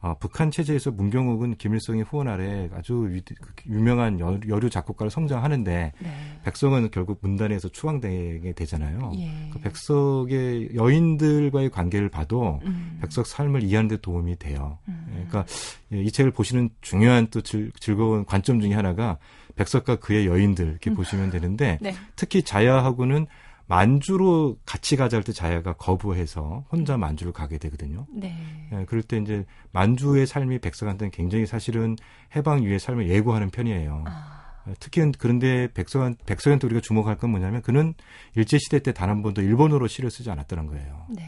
어, 0.02 0.16
북한 0.20 0.50
체제에서 0.50 0.90
문경욱은 0.90 1.58
김일성의 1.58 2.06
후원 2.06 2.28
아래 2.28 2.70
아주 2.74 3.08
위, 3.12 3.22
그 3.22 3.54
유명한 3.70 4.20
여, 4.20 4.40
류 4.42 4.70
작곡가로 4.70 5.12
성장하는데 5.12 5.94
네. 5.98 6.12
백석은 6.44 6.90
결국 6.90 7.20
문단에서 7.22 7.70
추앙되게 7.70 8.54
되잖아요. 8.54 9.12
예. 9.18 9.32
그 9.54 9.60
백석의 9.60 10.72
여인들과의 10.74 11.70
관계를 11.70 12.10
봐도 12.10 12.60
음. 12.66 12.98
백석 13.00 13.28
삶을 13.28 13.62
이해하는 13.62 13.90
데 13.90 13.98
도움이 13.98 14.38
돼요. 14.38 14.80
음. 14.88 15.06
그러니까 15.12 15.46
이 15.92 16.12
책을 16.12 16.32
보시는 16.32 16.70
중요한 16.82 17.28
또 17.30 17.42
즐, 17.42 17.72
즐거운 17.80 18.26
관점 18.26 18.60
중에 18.60 18.74
하나가 18.74 19.20
백석과 19.56 19.98
그의 19.98 20.26
여인들 20.26 20.68
이렇게 20.68 20.90
음. 20.90 20.96
보시면 20.96 21.30
되는데 21.30 21.78
네. 21.80 21.94
특히 22.16 22.42
자야하고는 22.42 23.28
만주로 23.72 24.58
같이 24.66 24.98
가자 24.98 25.16
할 25.16 25.24
때 25.24 25.32
자야가 25.32 25.74
거부해서 25.74 26.66
혼자 26.72 26.98
만주를 26.98 27.32
가게 27.32 27.58
되거든요. 27.58 28.06
네. 28.14 28.36
네. 28.70 28.86
그럴 28.86 29.02
때 29.02 29.18
이제 29.18 29.46
만주의 29.72 30.28
삶이 30.28 30.60
백석한테는 30.60 31.12
굉장히 31.12 31.46
사실은 31.46 31.96
해방 32.36 32.64
이후의 32.64 32.80
삶을 32.80 33.08
예고하는 33.08 33.50
편이에요. 33.50 34.04
아. 34.08 34.42
특히 34.80 35.02
그런데 35.18 35.70
백석한 35.74 36.18
백석한테 36.26 36.68
우리가 36.68 36.82
주목할 36.82 37.18
건 37.18 37.30
뭐냐면 37.32 37.62
그는 37.62 37.94
일제 38.36 38.58
시대 38.60 38.80
때 38.80 38.92
단 38.92 39.10
한 39.10 39.22
번도 39.24 39.42
일본어로 39.42 39.88
시를 39.88 40.12
쓰지 40.12 40.30
않았다는 40.30 40.68
거예요. 40.68 41.06
네. 41.10 41.24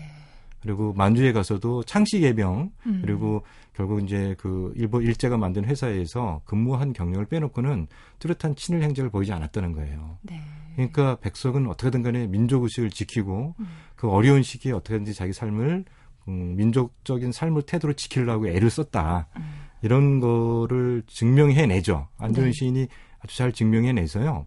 그리고 0.61 0.93
만주에 0.93 1.31
가서도 1.33 1.83
창씨 1.83 2.21
예병 2.23 2.71
음. 2.87 3.01
그리고 3.03 3.43
결국 3.75 4.03
이제 4.03 4.35
그 4.37 4.73
일본 4.75 5.03
일제가 5.03 5.37
만든 5.37 5.65
회사에서 5.65 6.41
근무한 6.45 6.93
경력을 6.93 7.25
빼놓고는 7.25 7.87
뚜렷한 8.19 8.55
친일 8.55 8.83
행적을 8.83 9.09
보이지 9.09 9.31
않았다는 9.31 9.71
거예요. 9.73 10.17
네. 10.23 10.41
그러니까 10.75 11.15
백석은 11.17 11.67
어떻게든 11.67 12.01
간에 12.03 12.27
민족 12.27 12.63
의식을 12.63 12.89
지키고 12.89 13.55
음. 13.59 13.67
그 13.95 14.09
어려운 14.09 14.43
시기에 14.43 14.71
어떻게든지 14.71 15.13
자기 15.13 15.33
삶을 15.33 15.85
음, 16.27 16.55
민족적인 16.55 17.31
삶을 17.31 17.63
태도로 17.63 17.93
지키려고 17.93 18.47
애를 18.47 18.69
썼다. 18.69 19.27
음. 19.37 19.63
이런 19.81 20.19
거를 20.19 21.03
증명해내죠. 21.07 22.07
안조현 22.17 22.49
네. 22.49 22.53
시인이 22.53 22.87
아주 23.19 23.37
잘 23.37 23.51
증명해내서요. 23.51 24.45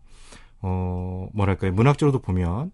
어, 0.62 1.28
뭐랄까요. 1.34 1.72
문학적으로도 1.72 2.20
보면 2.20 2.72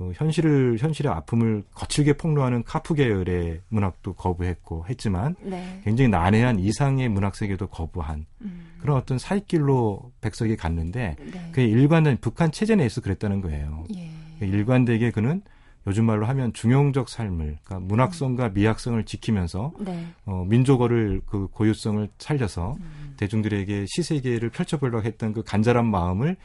그 0.00 0.12
현실을 0.14 0.78
현실의 0.80 1.12
아픔을 1.12 1.62
거칠게 1.74 2.14
폭로하는 2.14 2.64
카프 2.64 2.94
계열의 2.94 3.60
문학도 3.68 4.14
거부했고 4.14 4.86
했지만 4.88 5.36
네. 5.42 5.82
굉장히 5.84 6.08
난해한 6.08 6.58
이상의 6.58 7.10
문학 7.10 7.36
세계도 7.36 7.66
거부한 7.66 8.24
음. 8.40 8.70
그런 8.80 8.96
어떤 8.96 9.18
사이길로 9.18 10.10
백석이 10.22 10.56
갔는데 10.56 11.16
네. 11.18 11.50
그게 11.50 11.66
일관된 11.66 12.16
북한 12.22 12.50
체제 12.50 12.76
내에서 12.76 13.02
그랬다는 13.02 13.42
거예요. 13.42 13.84
예. 13.94 14.08
그 14.38 14.46
일관되게 14.46 15.10
그는 15.10 15.42
요즘 15.86 16.06
말로 16.06 16.24
하면 16.24 16.54
중용적 16.54 17.10
삶을 17.10 17.58
그러니까 17.62 17.80
문학성과 17.80 18.46
음. 18.46 18.54
미학성을 18.54 19.04
지키면서 19.04 19.74
네. 19.80 20.06
어, 20.24 20.46
민족어를 20.48 21.20
그 21.26 21.46
고유성을 21.48 22.08
살려서 22.16 22.78
음. 22.80 23.14
대중들에게 23.18 23.84
시세계를 23.86 24.48
펼쳐보려고 24.48 25.04
했던 25.04 25.34
그 25.34 25.42
간절한 25.42 25.84
마음을 25.84 26.36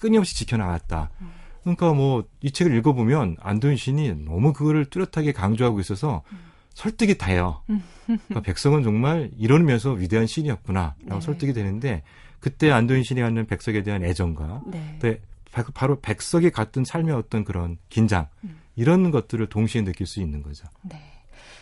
끊임없이 0.00 0.34
지켜나갔다. 0.34 1.10
음. 1.20 1.43
그러니까 1.64 1.92
뭐 1.92 2.22
이 2.44 2.50
책을 2.50 2.76
읽어보면 2.76 3.38
시인이 3.76 4.26
너무 4.26 4.52
그거를 4.52 4.84
뚜렷하게 4.84 5.32
강조하고 5.32 5.80
있어서 5.80 6.22
설득이 6.74 7.16
돼요. 7.16 7.62
그러니까 8.04 8.42
백성은 8.42 8.82
정말 8.82 9.30
이러면서 9.38 9.92
위대한 9.92 10.26
시인이었구나라고 10.26 11.14
네. 11.14 11.20
설득이 11.20 11.54
되는데 11.54 12.02
그때 12.40 12.70
시인이 13.02 13.22
갖는 13.22 13.46
백석에 13.46 13.82
대한 13.82 14.04
애정과 14.04 14.62
네. 14.66 14.98
바로 15.72 16.00
백석이 16.00 16.50
갖던 16.50 16.84
삶의 16.84 17.14
어떤 17.14 17.44
그런 17.44 17.78
긴장 17.88 18.28
음. 18.44 18.58
이런 18.76 19.10
것들을 19.10 19.46
동시에 19.46 19.82
느낄 19.84 20.06
수 20.06 20.20
있는 20.20 20.42
거죠. 20.42 20.66
네. 20.82 21.00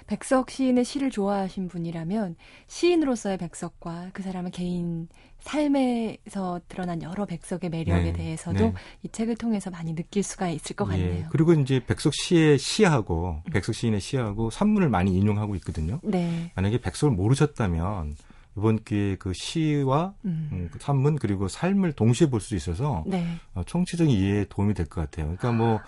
백석 0.08 0.50
시인의 0.50 0.84
시를 0.84 1.10
좋아하신 1.10 1.68
분이라면 1.68 2.34
시인으로서의 2.66 3.38
백석과 3.38 4.10
그 4.12 4.22
사람의 4.22 4.50
개인 4.50 5.08
삶에서 5.42 6.60
드러난 6.68 7.02
여러 7.02 7.24
백석의 7.26 7.70
매력에 7.70 8.02
네, 8.04 8.12
대해서도 8.12 8.58
네. 8.58 8.74
이 9.02 9.08
책을 9.08 9.36
통해서 9.36 9.70
많이 9.70 9.94
느낄 9.94 10.22
수가 10.22 10.48
있을 10.48 10.76
것 10.76 10.86
예, 10.86 10.90
같네요. 10.92 11.14
예, 11.14 11.26
그리고 11.30 11.52
이제 11.54 11.84
백석 11.84 12.14
시의 12.14 12.58
시하고 12.58 13.42
음. 13.46 13.52
백석 13.52 13.74
시인의 13.74 14.00
시하고 14.00 14.50
산문을 14.50 14.88
많이 14.88 15.16
인용하고 15.16 15.54
있거든요. 15.56 16.00
네. 16.02 16.50
만약에 16.54 16.78
백석을 16.80 17.14
모르셨다면 17.14 18.16
이번 18.56 18.84
기회에 18.84 19.16
그 19.16 19.32
시와 19.32 20.14
음. 20.26 20.48
음, 20.52 20.68
그 20.70 20.78
산문 20.80 21.16
그리고 21.16 21.48
삶을 21.48 21.92
동시에 21.92 22.28
볼 22.28 22.40
수 22.40 22.54
있어서 22.54 23.02
네. 23.06 23.24
어, 23.54 23.62
총체적인 23.64 24.14
이해에 24.14 24.46
도움이 24.48 24.74
될 24.74 24.86
것 24.86 25.00
같아요. 25.00 25.26
그러니까 25.36 25.52
뭐 25.52 25.80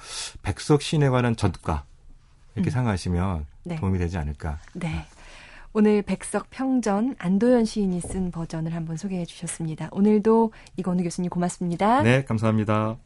백석 0.43 0.81
시인에 0.83 1.09
관한 1.11 1.37
전가 1.37 1.85
이렇게 2.55 2.71
음. 2.71 2.73
생각하시면 2.73 3.47
네. 3.65 3.77
도움이 3.77 3.99
되지 3.99 4.17
않을까. 4.17 4.59
네. 4.73 5.05
오늘 5.77 6.03
백석 6.03 6.51
평전 6.51 7.17
안도현 7.19 7.65
시인이 7.65 8.01
쓴 8.01 8.31
버전을 8.31 8.73
한번 8.77 8.97
소개해 8.97 9.25
주셨습니다. 9.25 9.89
오늘도 9.91 10.53
이건우 10.77 11.03
교수님 11.03 11.29
고맙습니다. 11.29 12.01
네, 12.03 12.23
감사합니다. 12.25 12.97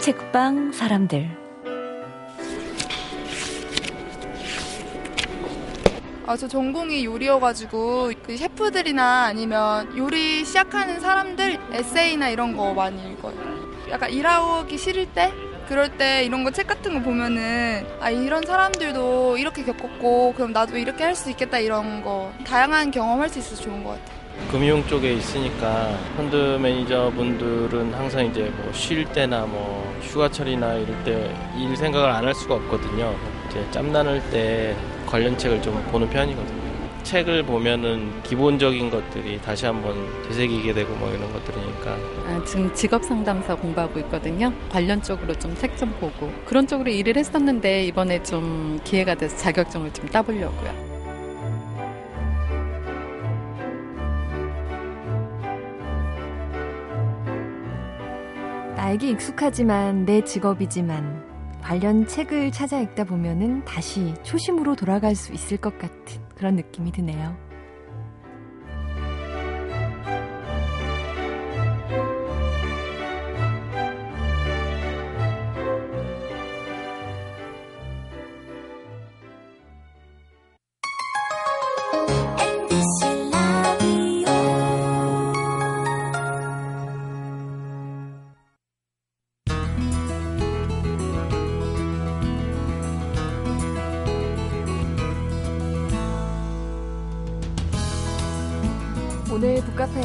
책방 0.00 0.72
사람들 0.72 1.39
아, 6.30 6.36
저 6.36 6.46
전공이 6.46 7.04
요리여가지고 7.06 8.12
그 8.24 8.36
셰프들이나 8.36 9.24
아니면 9.24 9.92
요리 9.98 10.44
시작하는 10.44 11.00
사람들 11.00 11.58
에세이나 11.72 12.28
이런 12.28 12.56
거 12.56 12.72
많이 12.72 13.02
읽어요. 13.10 13.34
약간 13.90 14.12
일하기 14.12 14.78
싫을 14.78 15.06
때 15.06 15.32
그럴 15.68 15.88
때 15.98 16.22
이런 16.24 16.44
거 16.44 16.52
책 16.52 16.68
같은 16.68 16.94
거 16.94 17.00
보면은 17.00 17.84
아 17.98 18.10
이런 18.10 18.44
사람들도 18.46 19.38
이렇게 19.38 19.64
겪었고 19.64 20.34
그럼 20.36 20.52
나도 20.52 20.78
이렇게 20.78 21.02
할 21.02 21.16
수 21.16 21.30
있겠다 21.30 21.58
이런 21.58 22.00
거 22.04 22.32
다양한 22.46 22.92
경험할 22.92 23.28
수 23.28 23.40
있어서 23.40 23.62
좋은 23.62 23.82
것 23.82 23.90
같아요. 23.98 24.20
금융 24.52 24.86
쪽에 24.86 25.12
있으니까 25.14 25.98
펀드 26.16 26.36
매니저분들은 26.62 27.92
항상 27.92 28.26
이제 28.26 28.42
뭐 28.56 28.72
쉴 28.72 29.04
때나 29.06 29.46
뭐 29.46 29.92
휴가철이나 30.02 30.74
이럴 30.74 31.02
때 31.02 31.34
일 31.58 31.76
생각을 31.76 32.08
안 32.08 32.24
할 32.24 32.32
수가 32.36 32.54
없거든요. 32.54 33.16
이제 33.48 33.66
짬나는 33.72 34.22
때 34.30 34.76
관련 35.10 35.36
책을 35.36 35.60
좀 35.62 35.74
보는 35.90 36.08
편이거든요. 36.10 36.70
책을 37.02 37.42
보면은 37.44 38.22
기본적인 38.22 38.90
것들이 38.90 39.40
다시 39.40 39.64
한번 39.66 39.94
되새기게 40.28 40.72
되고 40.74 40.94
뭐 40.96 41.08
이런 41.10 41.32
것들이니까. 41.32 41.90
아, 42.26 42.44
지금 42.44 42.72
직업 42.74 43.02
상담사 43.04 43.54
공부하고 43.56 43.98
있거든요. 44.00 44.52
관련 44.70 45.02
쪽으로 45.02 45.34
좀 45.34 45.54
책 45.56 45.76
좀 45.76 45.90
보고 45.98 46.30
그런 46.44 46.66
쪽으로 46.66 46.90
일을 46.90 47.16
했었는데 47.16 47.84
이번에 47.86 48.22
좀 48.22 48.78
기회가 48.84 49.14
돼서 49.14 49.36
자격증을 49.38 49.92
좀 49.94 50.06
따보려고요. 50.08 50.90
나에게 58.76 59.10
익숙하지만 59.10 60.04
내 60.04 60.22
직업이지만 60.22 61.19
관련 61.70 62.04
책을 62.04 62.50
찾아 62.50 62.80
읽다 62.80 63.04
보면은 63.04 63.64
다시 63.64 64.12
초심으로 64.24 64.74
돌아갈 64.74 65.14
수 65.14 65.32
있을 65.32 65.56
것 65.56 65.78
같은 65.78 66.20
그런 66.34 66.56
느낌이 66.56 66.90
드네요. 66.90 67.49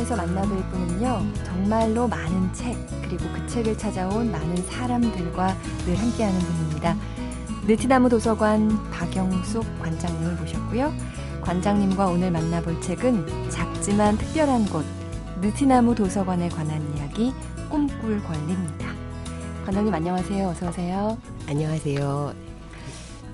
북카페에서 0.06 0.16
만나뵐 0.16 0.70
분은요, 0.70 1.34
정말로 1.44 2.08
많은 2.08 2.54
책, 2.54 2.78
그리고 3.02 3.26
그 3.34 3.46
책을 3.48 3.78
찾아온 3.78 4.32
많은 4.32 4.56
사람들과 4.58 5.56
늘 5.86 5.96
함께하는 5.98 6.40
분입니다. 6.40 6.96
느티나무 7.68 8.08
도서관 8.10 8.70
박영숙 8.92 9.66
관장님을 9.80 10.36
모셨고요. 10.36 10.94
관장님과 11.42 12.08
오늘 12.08 12.32
만나볼 12.32 12.80
책은 12.82 13.50
작지만 13.50 14.18
특별한 14.18 14.66
곳, 14.68 14.86
느티나무 15.42 15.96
도서관에 15.96 16.50
관한 16.50 16.82
이야기, 16.96 17.34
꿈꿀 17.70 18.24
권리입니다. 18.24 18.88
관장님 19.66 19.94
안녕하세요. 19.94 20.48
어서 20.48 20.70
오세요. 20.70 21.18
안녕하세요. 21.48 22.45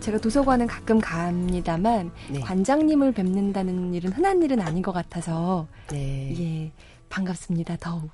제가 0.01 0.17
도서관은 0.17 0.65
가끔 0.67 0.99
갑니다만 0.99 2.11
네. 2.31 2.39
관장님을 2.39 3.11
뵙는다는 3.13 3.93
일은 3.93 4.11
흔한 4.11 4.41
일은 4.41 4.59
아닌 4.59 4.81
것 4.81 4.91
같아서 4.91 5.67
네. 5.89 6.35
예 6.39 6.71
반갑습니다. 7.09 7.77
더욱. 7.77 8.09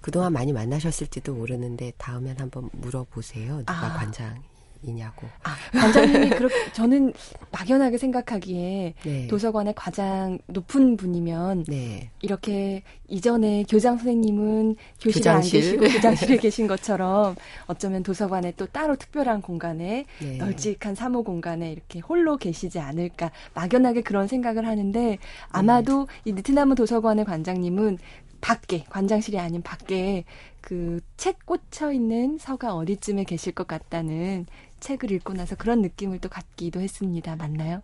그동안 0.00 0.32
많이 0.32 0.52
만나셨을지도 0.52 1.34
모르는데 1.34 1.92
다음엔 1.98 2.40
한번 2.40 2.70
물어보세요. 2.72 3.58
누가 3.58 3.72
아. 3.72 3.92
관장이 3.94 4.40
냐고. 4.82 5.26
아, 5.42 5.56
관장님이 5.78 6.30
그렇게 6.30 6.54
저는 6.72 7.12
막연하게 7.52 7.98
생각하기에 7.98 8.94
네. 9.04 9.26
도서관의 9.26 9.74
가장 9.76 10.38
높은 10.46 10.96
분이면 10.96 11.64
네. 11.68 12.10
이렇게 12.22 12.82
이전에 13.08 13.64
교장 13.68 13.96
선생님은 13.96 14.76
교실에 15.00 15.20
교장실. 15.20 15.56
안 15.56 15.62
계시고 15.80 15.94
교장실에 15.96 16.36
계신 16.38 16.66
것처럼 16.66 17.36
어쩌면 17.66 18.02
도서관에 18.02 18.52
또 18.56 18.66
따로 18.66 18.96
특별한 18.96 19.42
공간에 19.42 20.04
네. 20.20 20.36
널찍한 20.38 20.94
사무 20.94 21.24
공간에 21.24 21.72
이렇게 21.72 22.00
홀로 22.00 22.36
계시지 22.36 22.78
않을까 22.78 23.30
막연하게 23.54 24.02
그런 24.02 24.26
생각을 24.28 24.66
하는데 24.66 25.18
아마도 25.48 26.08
이 26.24 26.32
느티나무 26.32 26.74
도서관의 26.74 27.24
관장님은 27.24 27.98
밖에 28.40 28.84
관장실이 28.90 29.38
아닌 29.38 29.62
밖에 29.62 30.24
그 30.60 31.00
책 31.16 31.46
꽂혀 31.46 31.92
있는 31.92 32.38
서가 32.38 32.74
어디쯤에 32.74 33.24
계실 33.24 33.52
것 33.52 33.66
같다는 33.66 34.46
책을 34.86 35.10
읽고 35.10 35.32
나서 35.32 35.56
그런 35.56 35.82
느낌을 35.82 36.20
또 36.20 36.28
갖기도 36.28 36.80
했습니다. 36.80 37.34
맞나요? 37.34 37.82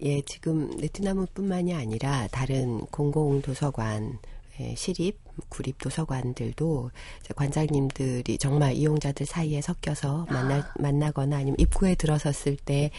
예, 0.00 0.20
지금 0.22 0.68
네트나무뿐만이 0.76 1.74
아니라 1.74 2.26
다른 2.32 2.80
공공 2.86 3.40
도서관, 3.40 4.18
예, 4.58 4.74
시립, 4.74 5.20
구립 5.48 5.78
도서관들도 5.78 6.90
관장님들이 7.36 8.36
정말 8.38 8.72
이용자들 8.72 9.26
사이에 9.26 9.60
섞여서 9.60 10.26
만나, 10.28 10.72
만나거나 10.80 11.36
아니면 11.36 11.54
입구에 11.58 11.94
들어섰을 11.94 12.56
때 12.56 12.90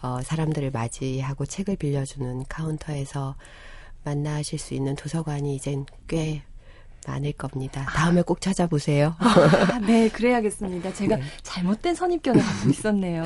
어, 0.00 0.22
사람들을 0.22 0.70
맞이하고 0.70 1.44
책을 1.44 1.76
빌려주는 1.76 2.44
카운터에서 2.48 3.36
만나실 4.04 4.58
수 4.58 4.72
있는 4.72 4.96
도서관이 4.96 5.54
이젠 5.54 5.84
꽤 6.08 6.42
많을 7.06 7.32
겁니다. 7.32 7.84
다음에 7.86 8.22
꼭 8.22 8.40
찾아보세요. 8.40 9.14
아, 9.18 9.78
네, 9.86 10.08
그래야겠습니다. 10.08 10.92
제가 10.94 11.16
네. 11.16 11.22
잘못된 11.42 11.94
선입견을 11.94 12.42
갖고 12.42 12.70
있었네요. 12.70 13.24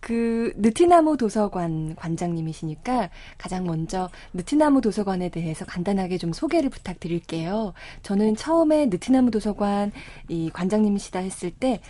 그 0.00 0.52
느티나무 0.56 1.16
도서관 1.16 1.96
관장님이시니까 1.96 3.10
가장 3.38 3.66
먼저 3.66 4.08
느티나무 4.34 4.80
도서관에 4.80 5.30
대해서 5.30 5.64
간단하게 5.64 6.18
좀 6.18 6.32
소개를 6.32 6.70
부탁드릴게요. 6.70 7.72
저는 8.02 8.36
처음에 8.36 8.86
느티나무 8.86 9.32
도서관 9.32 9.90
이 10.28 10.48
관장님이시다 10.52 11.18
했을 11.18 11.50
때 11.50 11.80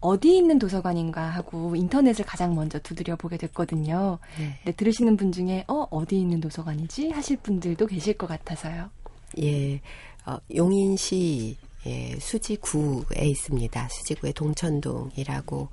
어디 0.00 0.36
있는 0.36 0.58
도서관인가 0.58 1.20
하고 1.20 1.76
인터넷을 1.76 2.24
가장 2.24 2.54
먼저 2.54 2.78
두드려 2.78 3.16
보게 3.16 3.36
됐거든요. 3.36 4.20
네. 4.38 4.54
근데 4.64 4.72
들으시는 4.76 5.18
분 5.18 5.32
중에 5.32 5.64
어 5.68 5.86
어디 5.90 6.18
있는 6.18 6.40
도서관이지 6.40 7.10
하실 7.10 7.36
분들도 7.38 7.86
계실 7.86 8.14
것 8.14 8.26
같아서요. 8.26 8.88
예, 9.42 9.80
어, 10.26 10.38
용인시 10.54 11.56
예, 11.86 12.16
수지구에 12.18 13.26
있습니다. 13.26 13.88
수지구의 13.88 14.32
동천동이라고 14.32 15.68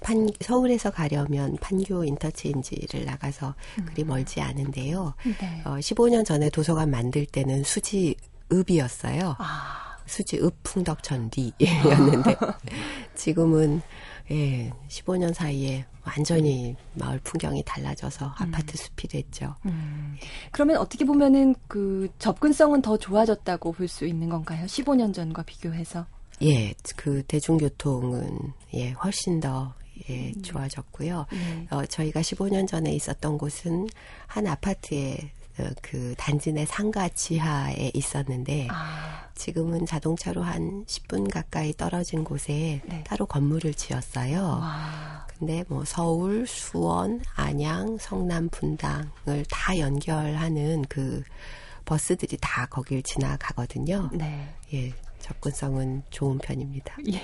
판, 0.00 0.28
서울에서 0.40 0.90
가려면 0.90 1.56
판교 1.60 2.04
인터체인지를 2.04 3.04
나가서 3.04 3.54
그리 3.86 4.02
멀지 4.02 4.40
않은데요. 4.40 5.14
네. 5.40 5.62
어, 5.64 5.76
15년 5.76 6.24
전에 6.24 6.50
도서관 6.50 6.90
만들 6.90 7.24
때는 7.24 7.62
수지읍이었어요. 7.62 9.36
아, 9.38 9.96
수지읍 10.06 10.56
풍덕천리였는데 10.64 12.36
지금은 13.14 13.82
예, 14.30 14.72
15년 14.88 15.34
사이에 15.34 15.84
완전히 16.04 16.74
마을 16.94 17.20
풍경이 17.22 17.62
달라져서 17.64 18.34
아파트 18.38 18.76
숲이 18.76 19.08
됐죠. 19.08 19.54
음. 19.66 20.16
그러면 20.50 20.76
어떻게 20.78 21.04
보면은 21.04 21.54
그 21.68 22.08
접근성은 22.18 22.82
더 22.82 22.96
좋아졌다고 22.96 23.72
볼 23.72 23.88
수 23.88 24.06
있는 24.06 24.28
건가요? 24.28 24.64
15년 24.66 25.12
전과 25.14 25.42
비교해서. 25.42 26.06
예, 26.42 26.72
그 26.96 27.22
대중교통은 27.24 28.52
예, 28.74 28.90
훨씬 28.92 29.38
더 29.40 29.74
예, 30.10 30.32
좋아졌고요. 30.42 31.26
네. 31.30 31.66
어, 31.70 31.84
저희가 31.86 32.20
15년 32.20 32.66
전에 32.66 32.92
있었던 32.94 33.38
곳은 33.38 33.86
한 34.26 34.46
아파트의 34.46 35.18
어, 35.18 35.41
그 35.82 36.14
단지 36.16 36.52
내 36.52 36.64
상가 36.64 37.08
지하에 37.08 37.90
있었는데 37.94 38.68
아, 38.70 39.28
지금은 39.34 39.86
자동차로 39.86 40.42
한 40.42 40.84
10분 40.86 41.30
가까이 41.30 41.72
떨어진 41.72 42.24
곳에 42.24 42.80
네. 42.84 43.04
따로 43.04 43.26
건물을 43.26 43.74
지었어요. 43.74 44.40
와. 44.42 45.26
근데 45.38 45.64
뭐 45.68 45.84
서울, 45.84 46.46
수원, 46.46 47.20
안양, 47.34 47.98
성남, 47.98 48.48
분당을 48.50 49.44
다 49.50 49.78
연결하는 49.78 50.84
그 50.88 51.22
버스들이 51.84 52.38
다 52.40 52.66
거길 52.66 53.02
지나가거든요. 53.02 54.10
네. 54.12 54.54
예, 54.72 54.92
접근성은 55.22 56.02
좋은 56.10 56.38
편입니다. 56.38 56.96
예. 57.12 57.20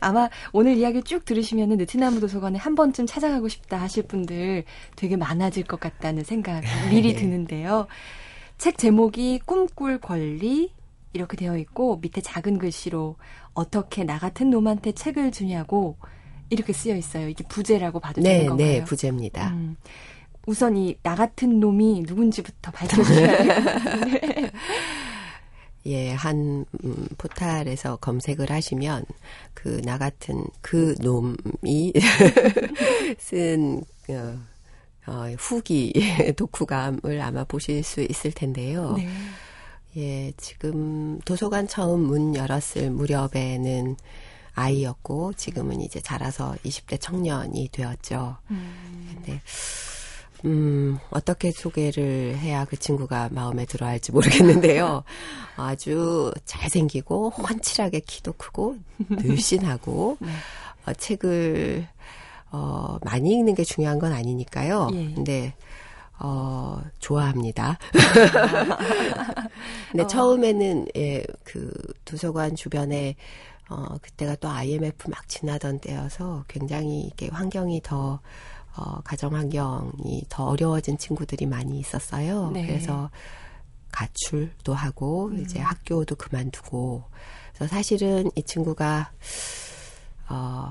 아마 0.00 0.28
오늘 0.52 0.76
이야기 0.76 1.02
쭉 1.02 1.24
들으시면은 1.24 1.78
느티나무 1.78 2.20
도서관에 2.20 2.58
한 2.58 2.74
번쯤 2.74 3.06
찾아가고 3.06 3.48
싶다 3.48 3.78
하실 3.80 4.04
분들 4.04 4.64
되게 4.94 5.16
많아질 5.16 5.64
것 5.64 5.80
같다는 5.80 6.22
생각이 6.22 6.66
미리 6.90 7.14
네. 7.14 7.20
드는데요. 7.20 7.86
책 8.58 8.78
제목이 8.78 9.40
꿈꿀 9.44 9.98
권리 9.98 10.72
이렇게 11.12 11.36
되어 11.36 11.56
있고 11.58 11.96
밑에 12.02 12.20
작은 12.20 12.58
글씨로 12.58 13.16
어떻게 13.54 14.04
나 14.04 14.18
같은 14.18 14.50
놈한테 14.50 14.92
책을 14.92 15.32
주냐고 15.32 15.96
이렇게 16.50 16.72
쓰여 16.72 16.94
있어요. 16.94 17.28
이게 17.28 17.42
부제라고 17.48 17.98
봐도 17.98 18.20
되는 18.22 18.38
네, 18.40 18.46
건가요? 18.46 18.66
네, 18.68 18.84
부제입니다. 18.84 19.48
음, 19.50 19.76
우선 20.46 20.76
이 20.76 20.94
나 21.02 21.14
같은 21.16 21.58
놈이 21.60 22.04
누군지부터 22.06 22.70
밝혀주셔야 22.76 23.36
되는데 23.42 24.50
예, 25.86 26.12
한 26.12 26.64
음, 26.84 27.08
포탈에서 27.16 27.96
검색을 27.96 28.50
하시면 28.50 29.04
그 29.54 29.80
나 29.84 29.98
같은 29.98 30.44
그 30.60 30.94
놈이 31.00 31.92
쓴 33.18 33.82
어, 34.08 34.38
어, 35.06 35.34
후기 35.38 35.92
독후감을 36.36 37.20
아마 37.20 37.44
보실 37.44 37.82
수 37.82 38.00
있을 38.02 38.32
텐데요. 38.32 38.94
네. 38.96 39.08
예, 39.96 40.32
지금 40.36 41.18
도서관 41.24 41.66
처음 41.68 42.00
문 42.00 42.34
열었을 42.34 42.90
무렵에는 42.90 43.96
아이였고 44.54 45.34
지금은 45.34 45.80
이제 45.80 46.00
자라서 46.00 46.54
20대 46.64 47.00
청년이 47.00 47.68
되었죠. 47.72 48.36
음, 48.50 49.12
근데 49.14 49.40
음, 50.44 50.98
어떻게 51.10 51.50
소개를 51.50 52.36
해야 52.38 52.64
그 52.64 52.76
친구가 52.76 53.30
마음에 53.32 53.64
들어 53.64 53.86
할지 53.86 54.12
모르겠는데요. 54.12 55.02
아주 55.56 56.32
잘생기고, 56.44 57.30
훤칠하게 57.30 58.00
키도 58.00 58.34
크고, 58.34 58.76
늘씬하고, 59.08 60.18
네. 60.20 60.28
어, 60.86 60.92
책을, 60.92 61.86
어, 62.52 62.98
많이 63.04 63.32
읽는 63.32 63.54
게 63.54 63.64
중요한 63.64 63.98
건 63.98 64.12
아니니까요. 64.12 64.90
예. 64.92 65.14
근데, 65.14 65.54
어, 66.18 66.80
좋아합니다. 66.98 67.78
근데 69.90 70.04
어. 70.04 70.06
처음에는, 70.06 70.88
예, 70.96 71.24
그, 71.44 71.72
도서관 72.04 72.54
주변에, 72.54 73.16
어, 73.68 73.98
그때가 74.00 74.36
또 74.36 74.48
IMF 74.48 75.10
막 75.10 75.28
지나던 75.28 75.80
때여서 75.80 76.44
굉장히 76.46 77.00
이게 77.00 77.28
환경이 77.28 77.80
더, 77.82 78.20
어, 78.76 79.00
가정 79.02 79.34
환경이 79.34 80.24
더 80.28 80.44
어려워진 80.44 80.98
친구들이 80.98 81.46
많이 81.46 81.78
있었어요. 81.78 82.50
네. 82.50 82.66
그래서 82.66 83.10
가출도 83.90 84.74
하고, 84.74 85.28
음. 85.28 85.40
이제 85.40 85.58
학교도 85.60 86.16
그만두고. 86.16 87.04
그래서 87.54 87.74
사실은 87.74 88.30
이 88.34 88.42
친구가, 88.42 89.10
어, 90.28 90.70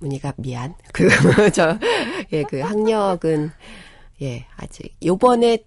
문희가 0.00 0.34
미안. 0.38 0.74
그, 0.92 1.08
저, 1.52 1.78
예, 2.32 2.42
그 2.42 2.60
학력은, 2.60 3.50
예, 4.22 4.46
아직, 4.56 4.96
요번에 5.04 5.64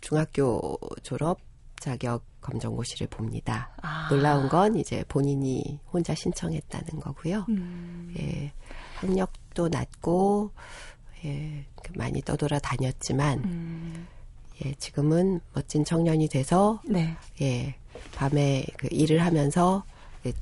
중학교 0.00 0.78
졸업 1.02 1.38
자격 1.80 2.24
검정고시를 2.42 3.06
봅니다. 3.06 3.70
아. 3.80 4.08
놀라운 4.10 4.48
건 4.48 4.76
이제 4.76 5.04
본인이 5.08 5.78
혼자 5.92 6.14
신청했다는 6.14 7.00
거고요. 7.00 7.46
음. 7.48 8.12
예, 8.18 8.52
학력 8.96 9.32
도 9.54 9.68
낮고, 9.68 10.50
예, 11.24 11.64
그 11.82 11.92
많이 11.96 12.20
떠돌아 12.22 12.58
다녔지만, 12.58 13.44
음. 13.44 14.06
예, 14.64 14.74
지금은 14.74 15.40
멋진 15.54 15.84
청년이 15.84 16.28
돼서 16.28 16.80
네. 16.84 17.16
예, 17.40 17.74
밤에 18.14 18.64
그 18.76 18.88
일을 18.90 19.24
하면서 19.24 19.84
예, 19.86 19.92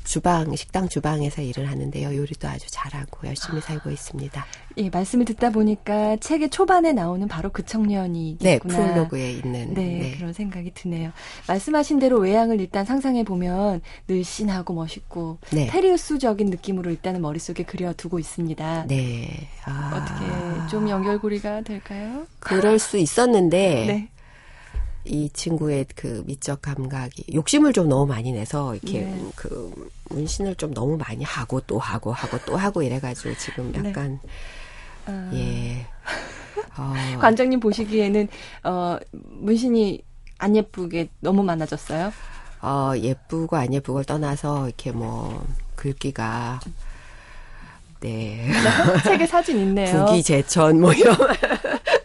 주방, 0.04 0.54
식당 0.56 0.88
주방에서 0.88 1.42
일을 1.42 1.70
하는데요. 1.70 2.14
요리도 2.16 2.48
아주 2.48 2.66
잘하고 2.70 3.26
열심히 3.26 3.60
살고 3.60 3.90
있습니다. 3.90 4.46
예, 4.76 4.90
말씀을 4.90 5.24
듣다 5.24 5.50
보니까 5.50 6.16
책의 6.16 6.50
초반에 6.50 6.92
나오는 6.92 7.26
바로 7.28 7.50
그 7.50 7.64
청년이 7.64 8.38
네. 8.40 8.58
프롤로그에 8.58 9.32
있는. 9.32 9.74
네, 9.74 10.14
그런 10.16 10.32
생각이 10.32 10.72
드네요. 10.74 11.12
말씀하신 11.48 11.98
대로 11.98 12.18
외양을 12.18 12.60
일단 12.60 12.84
상상해 12.84 13.24
보면 13.24 13.80
늘씬하고 14.08 14.74
멋있고 14.74 15.38
네. 15.50 15.66
페리우스적인 15.68 16.48
느낌으로 16.50 16.90
일단은 16.90 17.22
머릿속에 17.22 17.62
그려두고 17.64 18.18
있습니다. 18.18 18.86
네. 18.86 19.48
아, 19.64 19.92
어떻게 19.94 20.68
좀 20.70 20.88
연결고리가 20.88 21.62
될까요? 21.62 22.26
그럴 22.38 22.78
수 22.78 22.98
있었는데 22.98 23.58
네. 23.86 24.08
이 25.04 25.30
친구의 25.32 25.86
그 25.94 26.22
미적 26.26 26.62
감각이 26.62 27.24
욕심을 27.32 27.72
좀 27.72 27.88
너무 27.88 28.06
많이 28.06 28.32
내서 28.32 28.74
이렇게 28.74 29.00
네. 29.00 29.30
그 29.34 29.90
문신을 30.10 30.56
좀 30.56 30.74
너무 30.74 30.96
많이 30.96 31.24
하고 31.24 31.60
또 31.60 31.78
하고 31.78 32.12
하고 32.12 32.38
또 32.46 32.56
하고 32.56 32.82
이래가지고 32.82 33.34
지금 33.36 33.72
네. 33.72 33.88
약간 33.88 34.20
아, 35.06 35.30
예. 35.32 35.86
어, 36.76 36.94
관장님 37.20 37.60
보시기에는 37.60 38.28
어, 38.64 38.98
문신이 39.12 40.02
안 40.38 40.56
예쁘게 40.56 41.08
너무 41.20 41.42
많아졌어요. 41.42 42.12
어, 42.62 42.92
예쁘고 42.96 43.56
안 43.56 43.72
예쁘고를 43.72 44.04
떠나서 44.04 44.66
이렇게 44.66 44.92
뭐 44.92 45.46
글귀가 45.76 46.60
네 48.00 48.50
책에 49.04 49.26
사진 49.26 49.58
있네요. 49.60 50.04
부기제천 50.04 50.80
뭐 50.80 50.92
이런 50.92 51.14
어, 51.14 51.26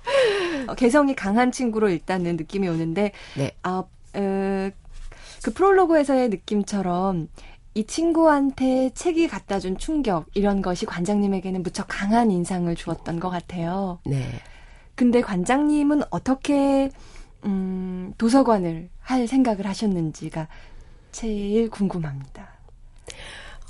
개성이 0.78 1.16
강한 1.16 1.52
친구로 1.52 1.90
일단은 1.90 2.38
느낌이 2.38 2.68
오는데 2.68 3.12
네. 3.38 3.52
아, 3.64 3.84
어, 4.14 4.72
그 5.44 5.54
프롤로그에서의 5.54 6.30
느낌처럼 6.30 7.28
이 7.76 7.86
친구한테 7.86 8.90
책이 8.94 9.28
갖다 9.28 9.60
준 9.60 9.78
충격 9.78 10.26
이런 10.34 10.62
것이 10.62 10.86
관장님에게는 10.86 11.62
무척 11.62 11.88
강한 11.90 12.32
인상을 12.32 12.74
주었던 12.74 13.20
것 13.20 13.30
같아요. 13.30 14.00
네. 14.06 14.26
근데 14.96 15.22
관장님은 15.22 16.04
어떻게 16.10 16.90
음, 17.44 18.14
도서관을 18.18 18.90
할 19.02 19.28
생각을 19.28 19.68
하셨는지가 19.68 20.48
제일 21.12 21.70
궁금합니다. 21.70 22.48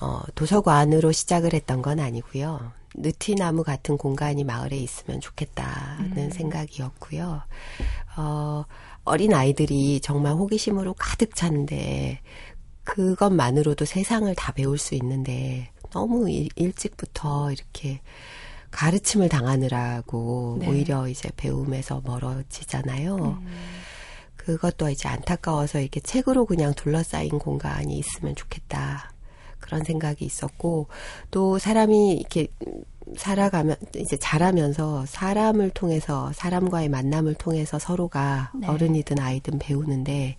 어, 0.01 0.21
도서관으로 0.35 1.11
시작을 1.11 1.53
했던 1.53 1.81
건 1.81 1.99
아니고요. 1.99 2.71
느티나무 2.97 3.63
같은 3.63 3.97
공간이 3.97 4.43
마을에 4.43 4.77
있으면 4.77 5.21
좋겠다는 5.21 6.17
음. 6.17 6.29
생각이었고요. 6.29 7.41
어, 8.17 8.65
어린 9.03 9.33
아이들이 9.33 9.99
정말 10.01 10.33
호기심으로 10.33 10.95
가득 10.95 11.35
찬데 11.35 12.21
그것만으로도 12.83 13.85
세상을 13.85 14.33
다 14.35 14.51
배울 14.51 14.77
수 14.77 14.95
있는데 14.95 15.71
너무 15.91 16.29
일, 16.29 16.49
일찍부터 16.55 17.51
이렇게 17.51 18.01
가르침을 18.71 19.29
당하느라고 19.29 20.57
네. 20.59 20.67
오히려 20.67 21.07
이제 21.07 21.29
배움에서 21.37 22.01
멀어지잖아요. 22.03 23.15
음. 23.15 23.47
그것도 24.35 24.89
이제 24.89 25.07
안타까워서 25.07 25.79
이렇게 25.79 25.99
책으로 25.99 26.45
그냥 26.45 26.73
둘러싸인 26.73 27.39
공간이 27.39 27.97
있으면 27.97 28.35
좋겠다. 28.35 29.14
그런 29.65 29.83
생각이 29.83 30.23
있었고, 30.23 30.87
또 31.31 31.57
사람이 31.57 32.13
이렇게 32.13 32.47
살아가면, 33.17 33.75
이제 33.97 34.15
자라면서 34.17 35.05
사람을 35.07 35.71
통해서, 35.71 36.31
사람과의 36.33 36.89
만남을 36.89 37.33
통해서 37.33 37.79
서로가 37.79 38.51
네. 38.55 38.67
어른이든 38.67 39.19
아이든 39.19 39.59
배우는데, 39.59 40.37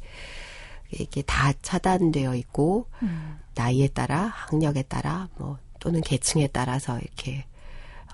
이게 0.92 1.22
다 1.22 1.52
차단되어 1.62 2.36
있고, 2.36 2.86
음. 3.02 3.38
나이에 3.54 3.88
따라, 3.88 4.26
학력에 4.26 4.82
따라, 4.82 5.28
뭐, 5.36 5.58
또는 5.80 6.00
계층에 6.00 6.46
따라서 6.48 6.98
이렇게, 6.98 7.44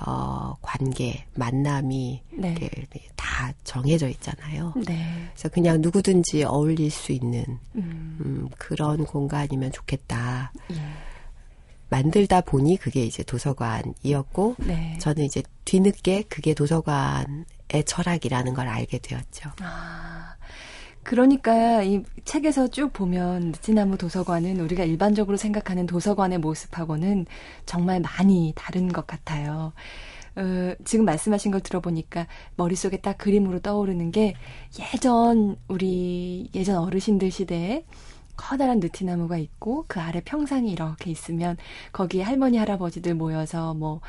어, 0.04 0.56
관계, 0.60 1.26
만남이 1.34 2.22
네. 2.32 2.70
다 3.14 3.52
정해져 3.64 4.08
있잖아요. 4.08 4.72
네. 4.86 5.28
그래서 5.32 5.48
그냥 5.48 5.80
누구든지 5.80 6.44
어울릴 6.44 6.90
수 6.90 7.12
있는 7.12 7.44
음. 7.76 8.18
음, 8.20 8.48
그런 8.58 9.04
공간이면 9.04 9.72
좋겠다. 9.72 10.52
예. 10.72 10.76
만들다 11.88 12.40
보니 12.40 12.78
그게 12.78 13.04
이제 13.04 13.22
도서관이었고 13.22 14.56
네. 14.60 14.96
저는 14.98 15.24
이제 15.24 15.42
뒤늦게 15.66 16.22
그게 16.22 16.54
도서관의 16.54 17.44
철학이라는 17.84 18.54
걸 18.54 18.66
알게 18.66 18.98
되었죠. 18.98 19.50
아, 19.60 20.34
그러니까 21.02 21.82
이 21.82 22.02
책에서 22.24 22.68
쭉 22.68 22.92
보면 22.92 23.46
느티나무 23.46 23.98
도서관은 23.98 24.60
우리가 24.60 24.84
일반적으로 24.84 25.36
생각하는 25.36 25.86
도서관의 25.86 26.38
모습하고는 26.38 27.26
정말 27.66 28.00
많이 28.00 28.52
다른 28.54 28.88
것 28.88 29.06
같아요. 29.06 29.72
어, 30.36 30.74
지금 30.84 31.04
말씀하신 31.04 31.50
걸 31.50 31.60
들어보니까 31.60 32.26
머릿속에 32.56 32.98
딱 32.98 33.18
그림으로 33.18 33.60
떠오르는 33.60 34.12
게 34.12 34.34
예전 34.94 35.56
우리 35.68 36.48
예전 36.54 36.78
어르신들 36.78 37.30
시대에 37.30 37.84
커다란 38.36 38.80
느티나무가 38.80 39.36
있고 39.36 39.84
그 39.88 40.00
아래 40.00 40.22
평상이 40.24 40.70
이렇게 40.70 41.10
있으면 41.10 41.56
거기에 41.92 42.22
할머니 42.22 42.56
할아버지들 42.56 43.14
모여서 43.14 43.74
뭐 43.74 44.00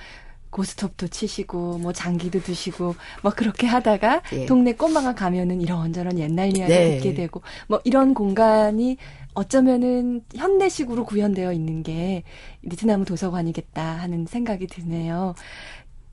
고스톱도 0.53 1.07
치시고 1.07 1.79
뭐 1.79 1.91
장기도 1.91 2.39
드시고 2.41 2.95
뭐 3.21 3.31
그렇게 3.31 3.67
하다가 3.67 4.21
예. 4.33 4.45
동네 4.45 4.73
꼬마가 4.73 5.15
가면은 5.15 5.59
이런저런 5.59 6.19
옛날 6.19 6.55
이야기 6.55 6.71
네. 6.71 6.97
듣게 6.97 7.13
되고 7.13 7.41
뭐 7.67 7.81
이런 7.83 8.13
공간이 8.13 8.97
어쩌면은 9.33 10.21
현대식으로 10.35 11.05
구현되어 11.05 11.51
있는 11.51 11.81
게 11.81 12.23
니트나무 12.63 13.03
도서관이겠다 13.05 13.81
하는 13.81 14.25
생각이 14.27 14.67
드네요. 14.67 15.33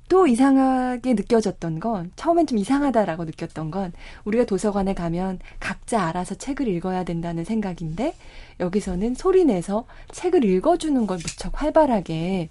또 0.08 0.26
이상하게 0.26 1.14
느껴졌던 1.14 1.78
건 1.78 2.10
처음엔 2.16 2.48
좀 2.48 2.58
이상하다라고 2.58 3.26
느꼈던 3.26 3.70
건 3.70 3.92
우리가 4.24 4.44
도서관에 4.44 4.92
가면 4.92 5.38
각자 5.60 6.02
알아서 6.02 6.34
책을 6.34 6.66
읽어야 6.66 7.04
된다는 7.04 7.44
생각인데 7.44 8.14
여기서는 8.58 9.14
소리 9.14 9.44
내서 9.44 9.84
책을 10.10 10.44
읽어주는 10.44 11.06
걸 11.06 11.18
무척 11.18 11.62
활발하게 11.62 12.48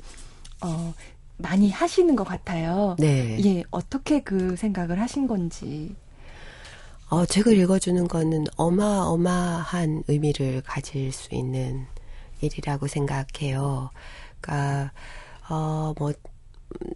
어 0.63 0.93
많이 1.39 1.71
하시는 1.71 2.15
것 2.15 2.23
같아요. 2.25 2.95
네. 2.99 3.37
예, 3.43 3.63
어떻게 3.71 4.21
그 4.21 4.55
생각을 4.55 4.99
하신 4.99 5.27
건지. 5.27 5.95
어, 7.09 7.25
책을 7.25 7.57
읽어주는 7.57 8.07
거는 8.07 8.45
어마어마한 8.55 10.03
의미를 10.07 10.61
가질 10.61 11.11
수 11.11 11.33
있는 11.33 11.85
일이라고 12.41 12.87
생각해요. 12.87 13.89
그러니까 14.41 14.91
어, 15.49 15.93
뭐 15.97 16.13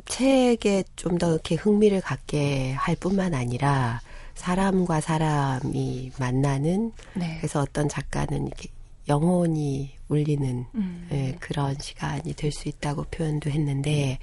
책에 0.06 0.84
좀 0.95 1.17
더 1.17 1.32
이렇게 1.32 1.56
흥미를 1.56 1.99
갖게 2.01 2.73
할 2.73 2.95
뿐만 2.95 3.34
아니라 3.34 4.01
사람과 4.36 5.01
사람이 5.01 6.12
만나는 6.19 6.91
네. 7.15 7.38
그래서 7.38 7.62
어떤 7.62 7.89
작가는 7.89 8.45
이렇게 8.47 8.69
영혼이 9.10 9.92
울리는 10.10 10.66
음. 10.76 11.08
예, 11.12 11.36
그런 11.39 11.76
시간이 11.80 12.34
될 12.34 12.52
수 12.52 12.70
있다고 12.70 13.04
표현도 13.12 13.50
했는데 13.50 14.20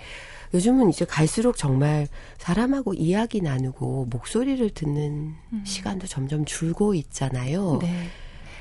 요즘은 0.55 0.91
이제 0.91 1.05
갈수록 1.05 1.57
정말 1.57 2.07
사람하고 2.39 2.95
이야기 2.95 3.41
나누고 3.41 4.07
목소리를 4.11 4.71
듣는 4.71 5.35
음. 5.53 5.63
시간도 5.65 6.07
점점 6.07 6.45
줄고 6.45 6.95
있잖아요. 6.95 7.79
네. 7.83 8.07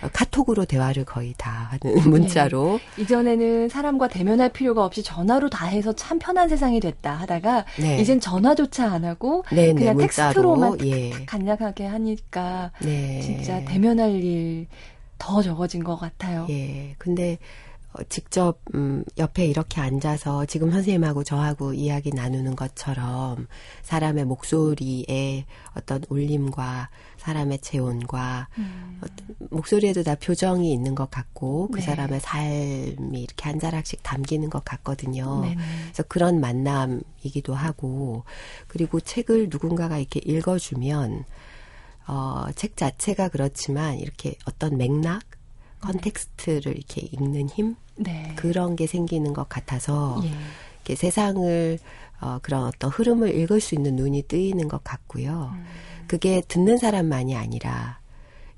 어, 0.02 0.08
카톡으로 0.14 0.64
대화를 0.66 1.04
거의 1.04 1.34
다 1.38 1.70
하는 1.82 1.98
문자로. 2.10 2.80
이전에는 2.98 3.68
사람과 3.70 4.08
대면할 4.08 4.50
필요가 4.50 4.86
없이 4.86 5.04
전화로 5.04 5.50
다 5.50 5.66
해서 5.68 5.92
참 5.94 6.20
편한 6.20 6.48
세상이 6.48 6.80
됐다 6.80 7.14
하다가 7.16 7.66
네. 7.80 8.00
이젠 8.00 8.20
전화조차 8.20 8.92
안 8.92 9.04
하고 9.06 9.44
네, 9.52 9.68
네, 9.68 9.74
그냥. 9.74 9.98
텍스트로만 9.98 10.86
예. 10.86 11.12
간략하게 11.26 11.86
하니까 11.86 12.72
네. 12.82 13.20
진짜 13.22 13.64
대면할 13.66 14.12
일 14.24 14.68
더 15.20 15.42
적어진 15.44 15.84
것 15.84 15.98
같아요. 15.98 16.48
예. 16.50 16.96
근데 16.98 17.38
어, 17.92 18.04
직접 18.04 18.60
음, 18.76 19.04
옆에 19.18 19.46
이렇게 19.46 19.82
앉아서 19.82 20.46
지금 20.46 20.72
선생님하고 20.72 21.24
저하고 21.24 21.74
이야기 21.74 22.12
나누는 22.12 22.56
것처럼 22.56 23.48
사람의 23.82 24.26
목소리에 24.26 25.46
어떤 25.76 26.04
울림과 26.08 26.90
사람의 27.18 27.60
체온과 27.60 28.48
음. 28.60 29.00
어떤 29.02 29.36
목소리에도 29.50 30.04
다 30.04 30.16
표정이 30.16 30.72
있는 30.72 30.94
것 30.94 31.10
같고 31.10 31.70
그 31.70 31.80
네. 31.80 31.86
사람의 31.86 32.20
삶이 32.20 33.22
이렇게 33.22 33.50
한 33.50 33.60
자락씩 33.60 34.04
담기는 34.04 34.48
것 34.52 34.64
같거든요. 34.64 35.42
네네. 35.42 35.58
그래서 35.86 36.04
그런 36.04 36.40
만남이기도 36.40 37.56
하고 37.56 38.24
그리고 38.68 39.00
책을 39.00 39.48
누군가가 39.50 39.98
이렇게 39.98 40.22
읽어주면 40.24 41.26
어, 42.10 42.48
책 42.56 42.76
자체가 42.76 43.30
그렇지만 43.30 44.00
이렇게 44.00 44.34
어떤 44.46 44.78
맥락, 44.78 45.22
context를 45.82 46.76
이렇게 46.76 47.02
읽는 47.02 47.50
힘 47.50 47.76
네. 47.98 48.34
그런 48.36 48.76
게 48.76 48.88
생기는 48.88 49.32
것 49.32 49.48
같아서 49.48 50.20
예. 50.24 50.32
이렇게 50.78 50.96
세상을 50.96 51.78
어, 52.20 52.40
그런 52.42 52.64
어떤 52.64 52.90
흐름을 52.90 53.36
읽을 53.36 53.62
수 53.62 53.76
있는 53.76 53.96
눈이 53.96 54.24
뜨이는 54.24 54.68
것 54.68 54.84
같고요. 54.84 55.52
음. 55.54 55.66
그게 56.08 56.42
듣는 56.48 56.80
사람만이 56.80 57.36
아니라 57.36 58.00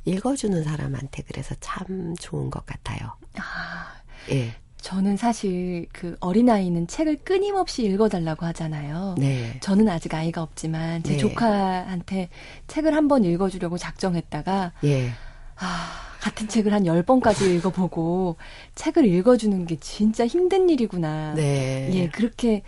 읽어주는 0.05 0.63
사람한테 0.63 1.23
그래서 1.23 1.53
참 1.59 2.15
좋은 2.17 2.49
것 2.49 2.65
같아요. 2.65 3.17
아, 3.35 4.01
예. 4.31 4.55
저는 4.81 5.15
사실 5.15 5.85
그 5.93 6.17
어린아이는 6.19 6.87
책을 6.87 7.17
끊임없이 7.23 7.83
읽어달라고 7.85 8.45
하잖아요. 8.47 9.15
네. 9.17 9.57
저는 9.61 9.87
아직 9.87 10.13
아이가 10.15 10.41
없지만 10.41 11.03
제 11.03 11.13
네. 11.13 11.17
조카한테 11.17 12.29
책을 12.67 12.93
한 12.95 13.07
번 13.07 13.23
읽어주려고 13.23 13.77
작정했다가 13.77 14.71
예. 14.85 15.09
아, 15.57 15.91
같은 16.21 16.47
책을 16.47 16.73
한 16.73 16.83
10번까지 16.83 17.55
읽어보고 17.57 18.37
책을 18.75 19.05
읽어주는 19.05 19.65
게 19.67 19.75
진짜 19.79 20.25
힘든 20.25 20.69
일이구나. 20.69 21.33
네. 21.35 21.89
예, 21.93 22.07
그렇게 22.09 22.63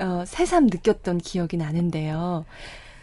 어, 0.00 0.24
새삼 0.26 0.66
느꼈던 0.66 1.18
기억이 1.18 1.56
나는데요. 1.56 2.44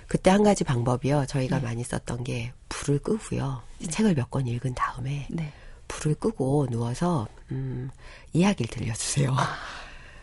그때 0.07 0.29
한 0.31 0.43
가지 0.43 0.63
방법이요. 0.63 1.25
저희가 1.27 1.59
네. 1.59 1.63
많이 1.65 1.83
썼던 1.83 2.23
게 2.23 2.51
불을 2.69 2.99
끄고요. 2.99 3.61
책을 3.89 4.15
몇 4.15 4.29
권 4.29 4.47
읽은 4.47 4.73
다음에 4.75 5.27
네. 5.29 5.51
불을 5.87 6.15
끄고 6.15 6.67
누워서 6.69 7.27
음, 7.51 7.89
이야기를 8.33 8.69
들려주세요. 8.69 9.35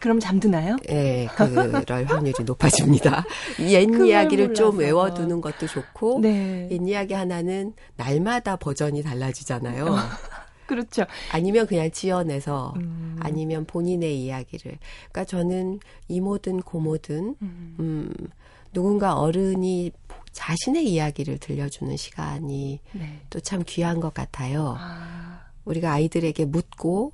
그럼 0.01 0.19
잠드나요? 0.19 0.77
예, 0.89 1.29
그럴 1.37 2.07
확률이 2.07 2.43
높아집니다. 2.45 3.25
옛 3.61 3.87
이야기를 3.89 4.55
좀 4.55 4.77
몰라서. 4.77 4.79
외워두는 4.79 5.41
것도 5.41 5.67
좋고, 5.67 6.21
네. 6.23 6.69
옛 6.71 6.81
이야기 6.83 7.15
하나는 7.15 7.75
날마다 7.97 8.57
버전이 8.57 9.03
달라지잖아요. 9.03 9.87
그렇죠. 10.67 11.05
아니면 11.33 11.67
그냥 11.67 11.91
지어내서, 11.91 12.73
음. 12.77 13.19
아니면 13.21 13.67
본인의 13.67 14.19
이야기를. 14.23 14.79
그러니까 15.13 15.25
저는 15.25 15.81
이모든 16.09 16.63
고모든, 16.63 17.37
음. 17.43 17.77
음, 17.79 18.13
누군가 18.73 19.19
어른이 19.19 19.93
자신의 20.33 20.89
이야기를 20.89 21.39
들려주는 21.39 21.97
시간이 21.97 22.81
네. 22.93 23.21
또참 23.31 23.65
귀한 23.67 24.01
것 24.01 24.15
같아요. 24.15 24.77
아, 24.79 25.10
우리가 25.65 25.93
아이들에게 25.93 26.45
묻고 26.47 27.13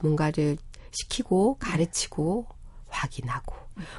뭔가를 0.00 0.56
시키고 0.92 1.56
가르치고 1.58 2.46
확인하고 2.88 3.54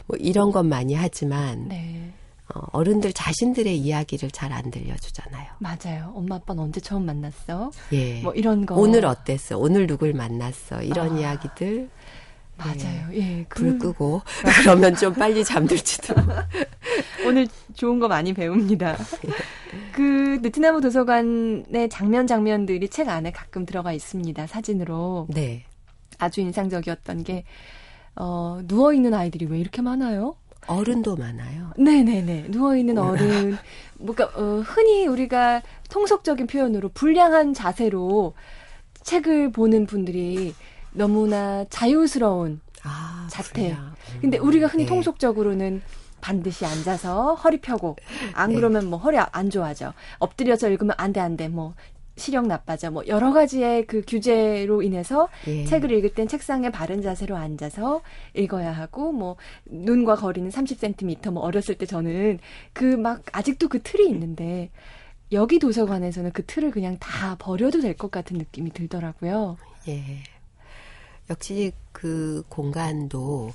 뭐 0.07 0.17
이런 0.17 0.51
것 0.51 0.63
많이 0.63 0.93
하지만 0.95 1.67
네. 1.67 2.11
어, 2.55 2.61
어른들 2.71 3.13
자신들의 3.13 3.77
이야기를 3.77 4.31
잘 4.31 4.51
안 4.51 4.71
들려주잖아요. 4.71 5.51
맞아요. 5.59 6.11
엄마 6.15 6.35
아빠는 6.37 6.63
언제 6.63 6.81
처음 6.81 7.05
만났어? 7.05 7.69
예. 7.93 8.21
뭐 8.21 8.33
이런 8.33 8.65
거. 8.65 8.75
오늘 8.75 9.05
어땠어? 9.05 9.57
오늘 9.59 9.85
누굴 9.85 10.13
만났어? 10.13 10.81
이런 10.81 11.15
아. 11.17 11.19
이야기들 11.19 11.89
맞아요. 12.59 13.07
예. 13.13 13.45
불 13.49 13.79
그, 13.79 13.93
끄고 13.93 14.21
그러면 14.61 14.95
좀 14.95 15.13
빨리 15.13 15.43
잠들지도. 15.43 16.13
오늘 17.25 17.47
좋은 17.75 17.99
거 17.99 18.07
많이 18.07 18.33
배웁니다. 18.33 18.97
그 19.93 20.39
느티나무 20.41 20.81
도서관의 20.81 21.89
장면 21.89 22.27
장면들이 22.27 22.89
책 22.89 23.09
안에 23.09 23.31
가끔 23.31 23.65
들어가 23.65 23.93
있습니다. 23.93 24.47
사진으로. 24.47 25.27
네. 25.29 25.65
아주 26.17 26.41
인상적이었던 26.41 27.23
게 27.23 27.45
어, 28.15 28.59
누워 28.67 28.93
있는 28.93 29.13
아이들이 29.13 29.45
왜 29.45 29.59
이렇게 29.59 29.81
많아요? 29.81 30.35
어른도 30.67 31.15
많아요. 31.15 31.71
네네네. 31.77 32.47
누워있는 32.49 32.97
어른. 32.97 33.57
뭔가, 33.97 34.25
어, 34.35 34.61
흔히 34.65 35.07
우리가 35.07 35.61
통속적인 35.89 36.47
표현으로 36.47 36.89
불량한 36.89 37.53
자세로 37.53 38.33
책을 39.01 39.51
보는 39.51 39.87
분들이 39.87 40.53
너무나 40.93 41.65
자유스러운. 41.69 42.61
아, 42.83 43.27
자태. 43.29 43.69
불량. 43.75 43.93
근데 44.21 44.37
우리가 44.37 44.67
흔히 44.67 44.83
네. 44.83 44.89
통속적으로는 44.89 45.81
반드시 46.21 46.65
앉아서 46.65 47.35
허리 47.35 47.61
펴고, 47.61 47.95
안 48.33 48.49
네. 48.49 48.55
그러면 48.55 48.87
뭐 48.89 48.99
허리 48.99 49.17
안 49.17 49.49
좋아져. 49.49 49.93
엎드려서 50.19 50.69
읽으면 50.69 50.95
안 50.97 51.13
돼, 51.13 51.19
안 51.19 51.37
돼. 51.37 51.47
뭐, 51.47 51.73
시력 52.17 52.47
나빠져. 52.47 52.91
뭐, 52.91 53.03
여러 53.07 53.31
가지의 53.31 53.85
그 53.87 54.01
규제로 54.05 54.81
인해서 54.81 55.29
예. 55.47 55.63
책을 55.63 55.91
읽을 55.91 56.13
땐 56.13 56.27
책상에 56.27 56.69
바른 56.69 57.01
자세로 57.01 57.37
앉아서 57.37 58.01
읽어야 58.33 58.73
하고 58.73 59.13
뭐 59.13 59.37
눈과 59.65 60.15
거리는 60.15 60.49
30cm 60.51 61.31
뭐 61.31 61.43
어렸을 61.43 61.75
때 61.77 61.85
저는 61.85 62.39
그 62.73 62.97
막 62.97 63.21
아직도 63.31 63.69
그 63.69 63.81
틀이 63.81 64.09
있는데 64.09 64.69
여기 65.31 65.59
도서관에서는 65.59 66.31
그 66.33 66.45
틀을 66.45 66.71
그냥 66.71 66.97
다 66.99 67.37
버려도 67.39 67.79
될 67.79 67.93
것 67.95 68.11
같은 68.11 68.37
느낌이 68.37 68.71
들더라고요. 68.73 69.55
예. 69.87 70.03
역시 71.29 71.71
그 71.91 72.43
공간도 72.49 73.53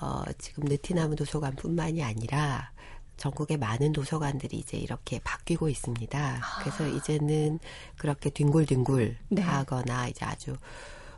어, 0.00 0.22
지금 0.38 0.64
느티나무 0.64 1.16
도서관뿐만이 1.16 2.04
아니라 2.04 2.70
전국의 3.16 3.56
많은 3.56 3.92
도서관들이 3.92 4.58
이제 4.58 4.76
이렇게 4.76 5.18
바뀌고 5.24 5.68
있습니다. 5.68 6.40
그래서 6.60 6.86
이제는 6.86 7.58
그렇게 7.96 8.30
뒹굴뒹굴 8.30 9.16
네. 9.30 9.42
하거나 9.42 10.06
이제 10.06 10.24
아주 10.24 10.56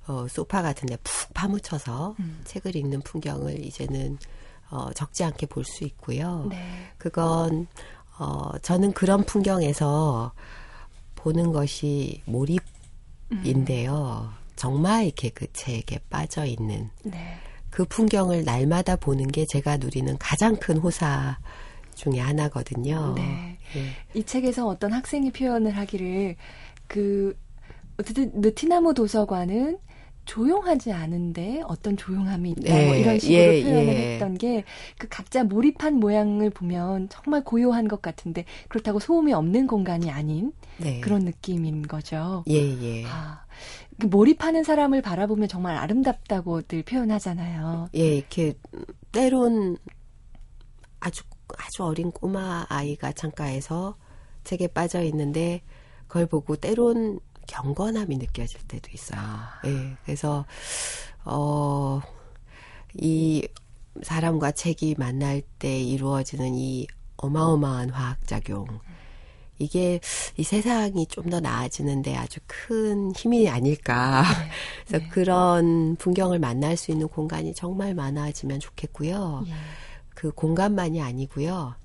어, 0.07 0.27
소파 0.29 0.63
같은 0.63 0.89
데 0.89 0.97
푹 1.05 1.35
파묻혀서 1.35 2.17
음. 2.19 2.41
책을 2.45 2.75
읽는 2.75 3.03
풍경을 3.03 3.63
이제는 3.67 4.19
어, 4.71 4.91
적지 4.95 5.25
않게 5.25 5.47
볼 5.47 5.65
수 5.65 5.85
있고요. 5.85 6.47
네. 6.49 6.91
그건 6.97 7.67
어 8.19 8.53
저는 8.63 8.93
그런 8.93 9.25
풍경에서 9.25 10.33
보는 11.17 11.53
것이 11.53 12.23
몰입인데요. 12.27 14.33
정말 14.61 15.07
이렇게 15.07 15.31
그 15.31 15.51
책에 15.55 16.01
빠져 16.11 16.45
있는 16.45 16.91
네. 17.03 17.39
그 17.71 17.87
풍경을 17.87 18.45
날마다 18.45 18.95
보는 18.95 19.29
게 19.29 19.47
제가 19.49 19.79
누리는 19.79 20.19
가장 20.19 20.55
큰 20.57 20.77
호사 20.77 21.39
중에 21.95 22.19
하나거든요. 22.19 23.15
네. 23.17 23.57
예. 23.75 23.87
이 24.13 24.23
책에서 24.23 24.67
어떤 24.67 24.93
학생이 24.93 25.33
표현을 25.33 25.71
하기를 25.79 26.37
그 26.89 27.35
어쨌든 27.99 28.33
느티나무 28.35 28.93
도서관은 28.93 29.79
조용하지 30.27 30.93
않은데 30.93 31.63
어떤 31.67 31.97
조용함이 31.97 32.51
있다 32.51 32.71
뭐 32.71 32.93
네, 32.93 33.01
이런 33.01 33.19
식으로 33.19 33.39
예, 33.39 33.63
표현을 33.63 33.89
예. 33.89 34.13
했던 34.13 34.37
게 34.37 34.65
그 34.99 35.09
각자 35.09 35.43
몰입한 35.45 35.95
모양을 35.95 36.51
보면 36.51 37.09
정말 37.09 37.43
고요한 37.43 37.89
것 37.89 38.03
같은데 38.03 38.45
그렇다고 38.69 39.01
소음이 39.01 39.33
없는 39.33 39.67
공간이 39.67 40.11
아닌 40.11 40.53
네. 40.77 41.01
그런 41.01 41.23
느낌인 41.23 41.89
거죠. 41.89 42.45
예, 42.49 42.55
예. 42.55 43.07
아, 43.07 43.45
그 44.01 44.07
몰입하는 44.07 44.65
사람을 44.65 45.03
바라보면 45.03 45.49
정말 45.49 45.77
아름답다고들 45.77 46.83
표현하잖아요. 46.83 47.91
예, 47.95 48.17
이렇게 48.17 48.55
때론 49.13 49.77
아주 50.99 51.23
아주 51.59 51.85
어린 51.85 52.11
꼬마 52.11 52.67
아이가 52.69 53.13
창가에서 53.13 53.97
책에 54.45 54.69
빠져 54.69 55.03
있는데 55.03 55.63
그걸 56.07 56.27
보고 56.27 56.57
때론 56.57 57.21
경건함이 57.47 58.17
느껴질 58.17 58.61
때도 58.69 58.91
있어요. 58.93 59.21
예, 59.67 59.97
그래서 60.05 60.47
어, 61.25 62.01
이 62.95 63.47
사람과 64.03 64.53
책이 64.53 64.97
만날 64.99 65.43
때 65.59 65.81
이루어지는 65.81 66.55
이 66.55 66.87
어마어마한 67.17 67.91
화학 67.91 68.27
작용. 68.27 68.67
이게 69.61 70.01
이 70.37 70.43
세상이 70.43 71.07
좀 71.07 71.31
더 71.31 71.39
나아지는데 71.39 72.17
아주 72.17 72.41
큰 72.47 73.13
힘이 73.15 73.49
아닐까. 73.49 74.25
그래서 74.89 75.05
네. 75.05 75.09
그런 75.11 75.95
풍경을 75.97 76.41
만날 76.41 76.77
수 76.77 76.91
있는 76.91 77.07
공간이 77.07 77.55
정말 77.55 77.95
많아지면 77.95 78.59
좋겠고요. 78.59 79.45
예. 79.47 79.53
그 80.15 80.33
공간만이 80.33 81.01
아니고요. 81.01 81.77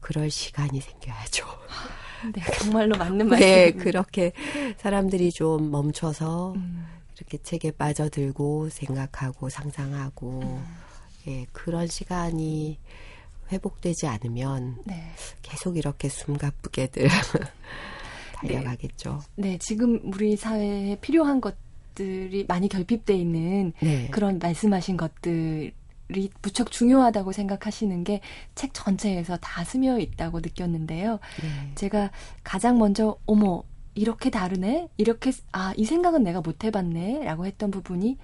그럴 0.00 0.30
시간이 0.30 0.80
생겨야죠. 0.80 1.46
네, 2.34 2.42
정말로 2.58 2.96
맞는 2.98 3.28
네, 3.30 3.70
말씀입니다. 3.70 3.84
그렇게 3.84 4.32
사람들이 4.78 5.30
좀 5.30 5.70
멈춰서 5.70 6.54
음, 6.56 6.86
이렇게 7.16 7.38
책에 7.38 7.70
빠져들고 7.70 8.70
생각하고 8.70 9.48
상상하고 9.48 10.60
예, 11.28 11.46
그런 11.52 11.86
시간이 11.86 12.78
회복되지 13.52 14.06
않으면 14.06 14.78
네. 14.84 15.12
계속 15.42 15.76
이렇게 15.76 16.08
숨가쁘게들 16.08 17.08
달려가겠죠. 18.34 19.20
네, 19.36 19.58
지금 19.58 20.00
우리 20.04 20.36
사회에 20.36 20.96
필요한 21.00 21.40
것들이 21.40 22.44
많이 22.46 22.68
결핍돼 22.68 23.14
있는 23.14 23.72
네. 23.80 24.08
그런 24.10 24.38
말씀하신 24.38 24.96
것들 24.96 25.72
이 26.14 26.30
무척 26.40 26.70
중요하다고 26.70 27.32
생각하시는 27.32 28.04
게 28.04 28.20
책 28.54 28.72
전체에서 28.72 29.36
다 29.38 29.62
스며 29.64 29.98
있다고 29.98 30.40
느꼈는데요. 30.40 31.18
네. 31.42 31.72
제가 31.74 32.10
가장 32.42 32.78
먼저 32.78 33.18
어머 33.26 33.62
이렇게 33.94 34.30
다르네 34.30 34.88
이렇게 34.96 35.32
아 35.52 35.74
이 35.76 35.84
생각은 35.84 36.22
내가 36.22 36.40
못 36.40 36.64
해봤네라고 36.64 37.44
했던 37.46 37.70
부분이 37.70 38.16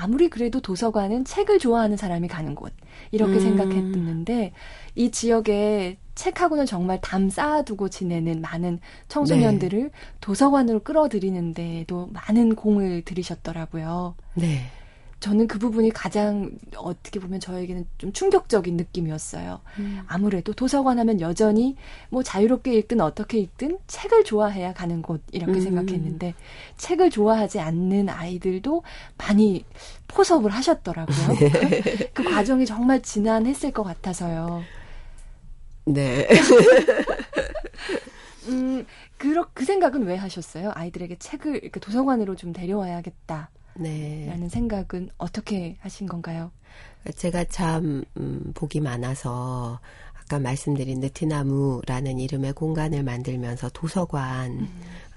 아무리 0.00 0.30
그래도 0.30 0.60
도서관은 0.60 1.26
책을 1.26 1.58
좋아하는 1.58 1.98
사람이 1.98 2.26
가는 2.28 2.54
곳 2.54 2.72
이렇게 3.10 3.34
음. 3.34 3.40
생각했는데 3.40 4.52
이 4.94 5.10
지역에 5.10 5.98
책하고는 6.14 6.64
정말 6.64 7.00
담 7.02 7.28
쌓아두고 7.28 7.90
지내는 7.90 8.40
많은 8.40 8.80
청소년들을 9.08 9.90
도서관으로 10.20 10.80
끌어들이는데도 10.80 12.08
많은 12.12 12.54
공을 12.54 13.02
들이셨더라고요. 13.02 14.14
네. 14.34 14.70
저는 15.20 15.48
그 15.48 15.58
부분이 15.58 15.90
가장 15.90 16.50
어떻게 16.76 17.20
보면 17.20 17.40
저에게는 17.40 17.86
좀 17.98 18.10
충격적인 18.12 18.78
느낌이었어요. 18.78 19.60
음. 19.78 20.00
아무래도 20.06 20.54
도서관 20.54 20.98
하면 20.98 21.20
여전히 21.20 21.76
뭐 22.08 22.22
자유롭게 22.22 22.72
읽든 22.72 23.02
어떻게 23.02 23.38
읽든 23.38 23.78
책을 23.86 24.24
좋아해야 24.24 24.72
가는 24.72 25.02
곳 25.02 25.22
이렇게 25.30 25.52
음. 25.52 25.60
생각했는데 25.60 26.32
책을 26.78 27.10
좋아하지 27.10 27.60
않는 27.60 28.08
아이들도 28.08 28.82
많이 29.18 29.66
포섭을 30.08 30.50
하셨더라고요. 30.50 31.16
그, 31.38 32.12
그 32.14 32.24
과정이 32.24 32.64
정말 32.64 33.02
지난했을 33.02 33.72
것 33.72 33.82
같아서요. 33.82 34.62
네. 35.84 36.26
음, 38.48 38.86
그러, 39.18 39.46
그 39.52 39.66
생각은 39.66 40.04
왜 40.04 40.16
하셨어요? 40.16 40.72
아이들에게 40.74 41.18
책을 41.18 41.56
이렇게 41.62 41.78
도서관으로 41.78 42.36
좀 42.36 42.54
데려와야겠다 42.54 43.50
라는 43.88 44.40
네. 44.42 44.48
생각은 44.48 45.10
어떻게 45.18 45.76
하신 45.80 46.06
건가요? 46.06 46.50
제가 47.16 47.44
참 47.44 48.04
음, 48.16 48.52
복이 48.54 48.80
많아서 48.80 49.80
아까 50.20 50.38
말씀드린 50.38 51.00
느티나무라는 51.00 52.18
이름의 52.18 52.52
공간을 52.52 53.02
만들면서 53.02 53.70
도서관 53.70 54.68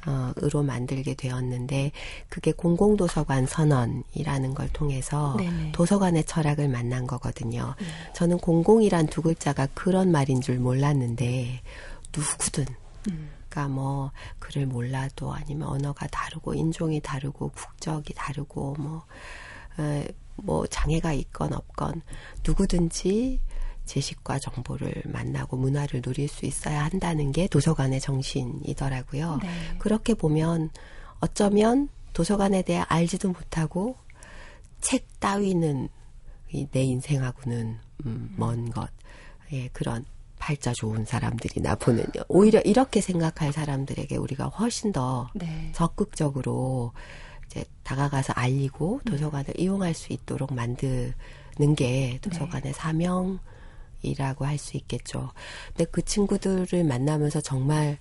어, 0.06 0.32
으로 0.41 0.63
만들게 0.63 1.13
되었는데 1.13 1.91
그게 2.30 2.52
공공도서관 2.52 3.45
선언이라는 3.45 4.54
걸 4.54 4.69
통해서 4.69 5.36
네네. 5.38 5.71
도서관의 5.73 6.26
철학을 6.26 6.67
만난 6.67 7.08
거거든요. 7.08 7.76
저는 8.13 8.39
공공이란 8.39 9.08
두 9.08 9.21
글자가 9.21 9.67
그런 9.73 10.12
말인 10.12 10.41
줄 10.41 10.60
몰랐는데 10.60 11.62
누구든 12.15 12.65
음. 13.12 13.30
그러니까 13.54 13.68
뭐 13.68 14.12
글을 14.39 14.66
몰라도 14.66 15.32
아니면 15.32 15.68
언어가 15.68 16.08
다르고 16.08 16.56
인종이 16.56 17.00
다르고 17.00 17.50
국적이 17.50 18.13
다르고 18.16 18.76
뭐, 18.80 19.06
에, 19.80 20.08
뭐 20.36 20.66
장애가 20.66 21.13
있건 21.13 21.54
없건 21.54 22.02
누구든지 22.44 23.39
지식과 23.86 24.39
정보를 24.39 25.04
만나고 25.06 25.58
문화를 25.58 26.02
누릴 26.02 26.28
수 26.28 26.46
있어야 26.46 26.86
한다는 26.86 27.32
게 27.32 27.48
도서관의 27.48 28.02
정신이더라고요. 28.02 29.39
네. 29.44 29.50
그렇게 29.78 30.16
보면 30.16 30.72
어쩌면 31.20 31.89
도서관에 32.13 32.63
대해 32.63 32.84
알지도 32.88 33.30
못하고 33.30 33.98
책 34.82 35.20
따위는 35.20 35.89
이내 36.50 36.84
인생하고는 36.84 37.78
음, 38.06 38.34
먼 38.38 38.70
것. 38.70 38.89
예, 39.52 39.68
그런 39.70 40.06
팔자 40.43 40.73
좋은 40.73 41.06
사람들이나 41.06 41.75
보는요. 41.75 42.25
오히려 42.27 42.60
이렇게 42.65 42.99
생각할 42.99 43.53
사람들에게 43.53 44.17
우리가 44.17 44.47
훨씬 44.47 44.91
더 44.91 45.29
네. 45.34 45.71
적극적으로 45.73 46.91
이제 47.45 47.63
다가가서 47.84 48.34
알리고 48.36 48.99
도서관을 49.06 49.58
이용할 49.58 49.93
수 49.93 50.12
있도록 50.12 50.53
만드는 50.53 51.75
게 51.77 52.19
도서관의 52.21 52.73
사명이라고 52.73 53.39
할 54.45 54.58
수 54.58 54.75
있겠죠. 54.75 55.32
근데 55.69 55.86
그 55.89 56.03
친구들을 56.03 56.84
만나면서 56.84 57.39
정말 57.39 57.97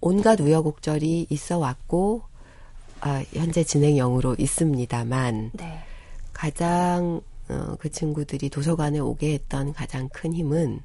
온갖 0.00 0.40
우여곡절이 0.40 1.26
있어 1.28 1.58
왔고 1.58 2.22
아, 3.00 3.24
현재 3.32 3.64
진행형으로 3.64 4.36
있습니다만 4.38 5.50
네. 5.54 5.80
가장 6.32 7.20
어, 7.48 7.74
그 7.80 7.90
친구들이 7.90 8.48
도서관에 8.48 9.00
오게 9.00 9.32
했던 9.34 9.72
가장 9.72 10.08
큰 10.10 10.32
힘은 10.32 10.82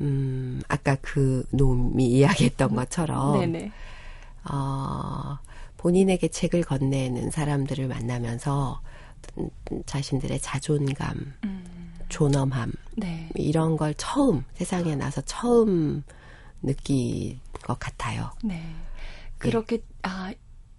음, 0.00 0.62
아까 0.68 0.96
그 1.00 1.44
놈이 1.50 2.06
이야기했던 2.06 2.74
것처럼 2.74 3.38
네네. 3.38 3.72
어, 4.50 5.38
본인에게 5.76 6.28
책을 6.28 6.62
건네는 6.62 7.30
사람들을 7.30 7.88
만나면서 7.88 8.80
음, 9.38 9.48
자신들의 9.86 10.40
자존감, 10.40 11.34
음. 11.44 11.94
존엄함 12.08 12.72
네. 12.96 13.28
이런 13.34 13.76
걸 13.76 13.94
처음 13.94 14.44
세상에 14.54 14.96
나서 14.96 15.20
처음 15.22 16.02
느낀 16.62 17.40
것 17.62 17.78
같아요. 17.78 18.30
네. 18.44 18.62
그렇게 19.38 19.78
아, 20.02 20.32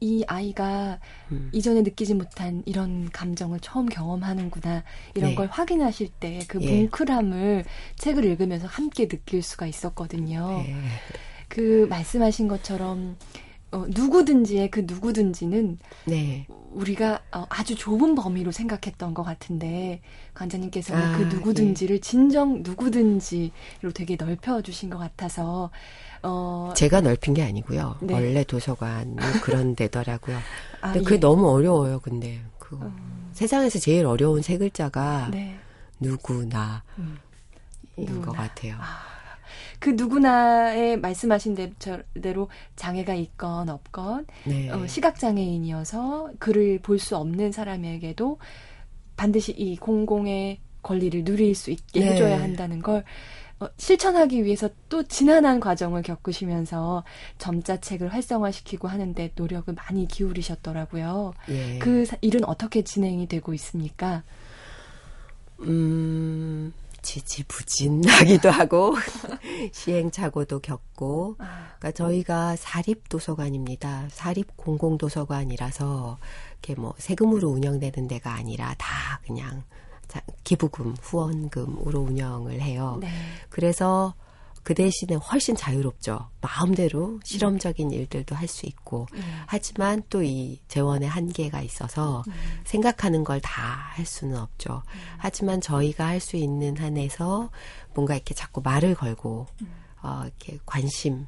이 0.03 0.25
아이가 0.27 0.99
음. 1.31 1.49
이전에 1.53 1.81
느끼지 1.81 2.13
못한 2.13 2.61
이런 2.65 3.09
감정을 3.09 3.61
처음 3.61 3.87
경험하는구나 3.87 4.83
이런 5.15 5.29
네. 5.29 5.35
걸 5.35 5.47
확인하실 5.47 6.09
때그 6.19 6.61
예. 6.61 6.81
뭉클함을 6.81 7.63
책을 7.97 8.25
읽으면서 8.25 8.67
함께 8.67 9.07
느낄 9.07 9.41
수가 9.41 9.65
있었거든요. 9.65 10.61
네. 10.65 10.75
그 11.47 11.87
말씀하신 11.89 12.49
것처럼 12.49 13.15
어, 13.73 13.85
누구든지의 13.89 14.69
그 14.69 14.81
누구든지는 14.87 15.79
네. 16.05 16.45
우리가 16.71 17.21
어, 17.31 17.45
아주 17.49 17.75
좁은 17.75 18.13
범위로 18.15 18.51
생각했던 18.51 19.13
것 19.15 19.23
같은데 19.23 20.01
관장님께서는 20.35 21.03
아, 21.03 21.17
그 21.17 21.23
누구든지를 21.23 21.99
진정 21.99 22.61
누구든지로 22.61 23.91
되게 23.95 24.15
넓혀주신 24.15 24.91
것 24.91 24.99
같아서 24.99 25.71
어, 26.21 26.71
제가 26.75 27.01
넓힌 27.01 27.33
게 27.33 27.43
아니고요. 27.43 27.97
네. 28.01 28.13
원래 28.13 28.43
도서관이 28.43 29.15
그런 29.41 29.75
데더라고요. 29.75 30.37
아, 30.81 30.93
근데 30.93 31.03
그게 31.03 31.15
예. 31.15 31.19
너무 31.19 31.49
어려워요. 31.49 31.99
근데 31.99 32.41
그거 32.59 32.85
음, 32.85 33.29
세상에서 33.33 33.79
제일 33.79 34.05
어려운 34.05 34.41
세 34.43 34.57
글자가 34.57 35.29
네. 35.31 35.55
누구나인 35.99 36.81
음. 36.99 37.17
것 37.97 38.05
누구나. 38.05 38.33
같아요. 38.33 38.75
그 39.83 39.89
누구나의 39.97 40.97
말씀하신 41.01 41.55
대- 41.55 41.73
대로 42.21 42.47
장애가 42.77 43.15
있건 43.15 43.67
없건 43.67 44.27
네. 44.45 44.69
어, 44.69 44.87
시각 44.87 45.19
장애인이어서 45.19 46.31
글을 46.39 46.79
볼 46.79 46.99
수 46.99 47.17
없는 47.17 47.51
사람에게도 47.51 48.37
반드시 49.17 49.51
이 49.51 49.75
공공의 49.75 50.59
권리를 50.83 51.25
누릴 51.25 51.53
수 51.53 51.69
있게 51.69 51.99
네. 51.99 52.11
해줘야 52.11 52.41
한다는 52.41 52.81
걸 52.81 53.03
어, 53.59 53.67
실천하기 53.75 54.45
위해서 54.45 54.69
또 54.87 55.03
지난한 55.03 55.59
과정을 55.59 56.01
겪으시면서 56.01 57.03
점자책을 57.39 58.07
활성화시키고 58.07 58.87
하는데 58.87 59.31
노력을 59.35 59.73
많이 59.73 60.07
기울이셨더라고요. 60.07 61.33
예. 61.49 61.77
그 61.79 62.05
사- 62.05 62.15
일은 62.21 62.45
어떻게 62.45 62.83
진행이 62.83 63.27
되고 63.27 63.53
있습니까? 63.53 64.23
음, 65.59 66.73
지지부진하기도 67.03 68.49
하고, 68.49 68.95
시행착오도 69.71 70.59
겪고, 70.59 71.35
아, 71.39 71.73
그러니까 71.77 71.91
저희가 71.91 72.55
사립 72.55 73.07
도서관입니다. 73.09 74.07
사립 74.09 74.57
공공 74.57 74.97
도서관이라서, 74.97 76.17
이렇게 76.63 76.79
뭐, 76.81 76.93
세금으로 76.97 77.49
운영되는 77.49 78.07
데가 78.07 78.33
아니라 78.33 78.73
다 78.77 79.19
그냥, 79.25 79.63
자- 80.07 80.21
기부금, 80.43 80.95
후원금으로 81.01 81.99
운영을 81.99 82.61
해요. 82.61 82.97
네. 83.01 83.09
그래서 83.49 84.15
그 84.63 84.73
대신에 84.73 85.15
훨씬 85.15 85.55
자유롭죠. 85.55 86.29
마음대로 86.41 87.19
실험적인 87.23 87.91
일들도 87.91 88.33
할 88.35 88.47
수 88.47 88.65
있고. 88.65 89.07
네. 89.13 89.21
하지만 89.45 90.01
또 90.09 90.23
이 90.23 90.59
재원의 90.69 91.09
한계가 91.09 91.61
있어서 91.61 92.23
음. 92.27 92.33
생각하는 92.65 93.23
걸 93.23 93.39
다 93.41 93.91
할 93.93 94.05
수는 94.05 94.37
없죠. 94.37 94.83
하지만 95.17 95.59
저희가 95.61 96.07
할 96.07 96.19
수 96.19 96.37
있는 96.37 96.77
한에서 96.77 97.49
뭔가 97.93 98.15
이렇게 98.15 98.33
자꾸 98.33 98.61
말을 98.63 98.95
걸고, 98.95 99.47
어, 100.01 100.21
이렇게 100.25 100.57
관심을 100.65 101.25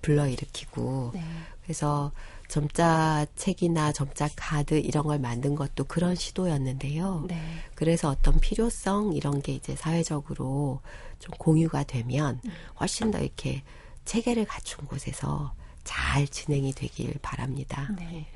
불러일으키고, 0.00 1.10
네. 1.14 1.22
그래서 1.62 2.10
점자 2.52 3.24
책이나 3.34 3.92
점자 3.92 4.28
카드 4.36 4.74
이런 4.74 5.04
걸 5.04 5.18
만든 5.18 5.54
것도 5.54 5.84
그런 5.84 6.14
시도였는데요. 6.14 7.24
네. 7.26 7.40
그래서 7.74 8.10
어떤 8.10 8.38
필요성 8.40 9.14
이런 9.14 9.40
게 9.40 9.54
이제 9.54 9.74
사회적으로 9.74 10.82
좀 11.18 11.32
공유가 11.38 11.82
되면 11.82 12.42
훨씬 12.78 13.10
더 13.10 13.20
이렇게 13.20 13.62
체계를 14.04 14.44
갖춘 14.44 14.84
곳에서 14.84 15.54
잘 15.82 16.28
진행이 16.28 16.72
되길 16.72 17.14
바랍니다. 17.22 17.88
네. 17.96 18.26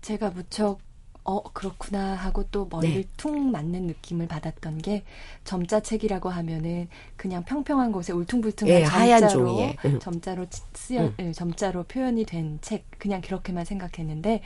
제가 0.00 0.30
무척 0.30 0.78
어 1.28 1.42
그렇구나 1.42 2.14
하고 2.14 2.44
또 2.52 2.68
머리를 2.70 3.02
네. 3.02 3.08
퉁 3.16 3.50
맞는 3.50 3.88
느낌을 3.88 4.28
받았던 4.28 4.78
게 4.78 5.02
점자책이라고 5.44 6.28
하면은 6.28 6.88
그냥 7.16 7.42
평평한 7.44 7.90
곳에 7.90 8.12
울퉁불퉁한 8.12 8.74
예, 8.74 8.84
점자로. 8.84 9.74
음. 9.86 9.98
점자로 9.98 10.46
치- 10.48 10.62
쓰여 10.74 11.12
예, 11.18 11.32
점자로 11.32 11.82
표현이 11.84 12.24
된 12.26 12.58
책 12.62 12.84
그냥 12.98 13.20
그렇게만 13.22 13.64
생각했는데 13.64 14.40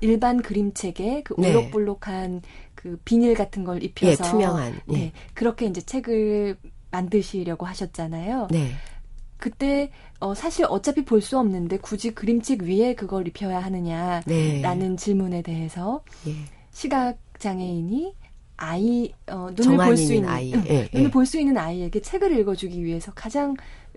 일반 0.00 0.42
그림책에 0.42 1.22
그 1.22 1.34
네. 1.38 1.50
울록불록한 1.50 2.42
그 2.74 3.00
비닐 3.04 3.34
같은 3.34 3.64
걸 3.64 3.82
예, 3.82 3.86
입혀서 3.86 4.24
투명한. 4.24 4.80
예. 4.92 4.92
네 4.92 5.12
그렇게 5.34 5.66
이제 5.66 5.80
책을 5.80 6.56
만드시려고 6.90 7.66
하셨잖아요. 7.66 8.48
네. 8.50 8.70
그때 9.38 9.90
어, 10.20 10.34
사실 10.34 10.64
어차피 10.68 11.04
볼 11.04 11.20
수 11.20 11.38
없는데 11.38 11.78
굳이 11.78 12.12
그림책 12.14 12.62
위에 12.62 12.94
그걸 12.94 13.26
입혀야 13.28 13.58
하느냐 13.60 14.22
네. 14.26 14.60
라는 14.62 14.96
질문에 14.96 15.42
대해서 15.42 16.02
예. 16.26 16.34
시각 16.70 17.16
장애인이 17.38 18.14
아이 18.56 19.12
어, 19.28 19.50
눈을 19.54 19.76
볼 19.84 19.96
수 19.96 20.14
있는 20.14 20.28
아이. 20.28 20.54
응, 20.54 20.64
예, 20.68 20.88
눈을 20.92 21.06
예. 21.06 21.10
볼수 21.10 21.38
있는 21.38 21.58
아이에게 21.58 22.00
책을 22.00 22.38
읽어주기 22.38 22.82
위해서 22.84 23.12
가장 23.14 23.54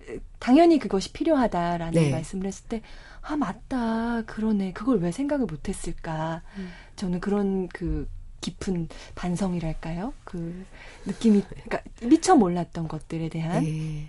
으, 0.10 0.20
당연히 0.40 0.80
그것이 0.80 1.14
필요하다라는 1.14 1.94
네. 1.94 2.12
말씀을 2.12 2.46
했을 2.48 2.66
때 2.68 2.82
아 3.22 3.36
맞다 3.36 4.24
그러네 4.26 4.72
그걸 4.74 5.00
왜 5.00 5.12
생각을 5.12 5.46
못했을까 5.46 6.42
음. 6.58 6.72
저는 6.96 7.20
그런 7.20 7.68
그 7.68 8.08
깊은 8.42 8.88
반성이랄까요? 9.16 10.14
그 10.24 10.66
느낌이 11.06 11.44
그러니까 11.44 11.82
미처 12.02 12.36
몰랐던 12.36 12.88
것들에 12.88 13.30
대한 13.30 13.64
네. 13.64 14.08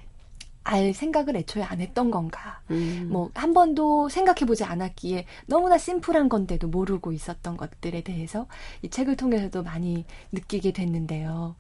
알 0.63 0.93
생각을 0.93 1.37
애초에 1.37 1.63
안 1.63 1.81
했던 1.81 2.11
건가? 2.11 2.61
음. 2.71 3.09
뭐한 3.11 3.55
번도 3.55 4.09
생각해 4.09 4.47
보지 4.47 4.65
않았기에 4.65 5.27
너무나 5.47 5.79
심플한 5.79 6.29
건데도 6.29 6.69
모르고 6.69 7.13
있었던 7.13 7.57
것들에 7.57 8.03
대해서 8.03 8.47
이 8.83 8.91
책을 8.91 9.17
통해서도 9.17 9.63
많이 9.63 10.05
느끼게 10.33 10.73
됐는데요. 10.73 11.57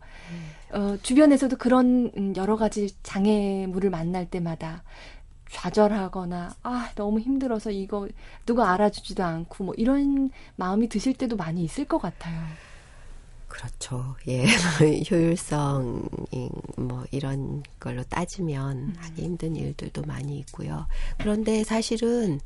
어, 0.73 0.97
주변에서도 1.03 1.57
그런 1.57 2.13
음, 2.17 2.35
여러 2.37 2.57
가지 2.57 2.95
장애물을 3.03 3.91
만날 3.91 4.29
때마다 4.29 4.83
좌절하거나 5.51 6.55
아 6.63 6.91
너무 6.95 7.19
힘들어서 7.19 7.71
이거 7.71 8.09
누가 8.47 8.73
알아주지도 8.73 9.25
않고 9.25 9.65
뭐 9.65 9.75
이런 9.77 10.31
마음이 10.57 10.89
드실 10.89 11.15
때도 11.15 11.37
많이 11.37 11.65
있을 11.65 11.85
것 11.87 11.99
같아요. 11.99 12.41
그렇죠. 13.51 14.15
예. 14.29 14.45
효율성, 15.11 16.09
뭐, 16.77 17.05
이런 17.11 17.63
걸로 17.79 18.03
따지면 18.05 18.95
하기 18.97 19.23
힘든 19.23 19.57
일들도 19.57 20.03
많이 20.03 20.39
있고요. 20.39 20.87
그런데 21.19 21.65
사실은, 21.65 22.41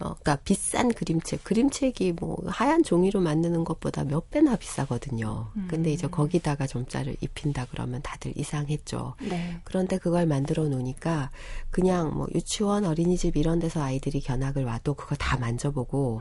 어, 0.00 0.14
그니까 0.14 0.36
비싼 0.44 0.92
그림책, 0.92 1.44
그림책이 1.44 2.12
뭐, 2.20 2.36
하얀 2.46 2.82
종이로 2.82 3.20
만드는 3.20 3.62
것보다 3.64 4.02
몇 4.04 4.30
배나 4.30 4.56
비싸거든요. 4.56 5.50
근데 5.68 5.92
이제 5.92 6.08
거기다가 6.08 6.66
점자를 6.66 7.16
입힌다 7.20 7.66
그러면 7.70 8.02
다들 8.02 8.32
이상했죠. 8.36 9.14
네. 9.28 9.60
그런데 9.64 9.96
그걸 9.96 10.26
만들어 10.26 10.64
놓으니까 10.64 11.30
그냥 11.70 12.14
뭐 12.14 12.26
유치원, 12.34 12.84
어린이집 12.84 13.36
이런 13.36 13.60
데서 13.60 13.80
아이들이 13.80 14.20
견학을 14.20 14.64
와도 14.64 14.94
그거 14.94 15.14
다 15.14 15.36
만져보고, 15.38 16.20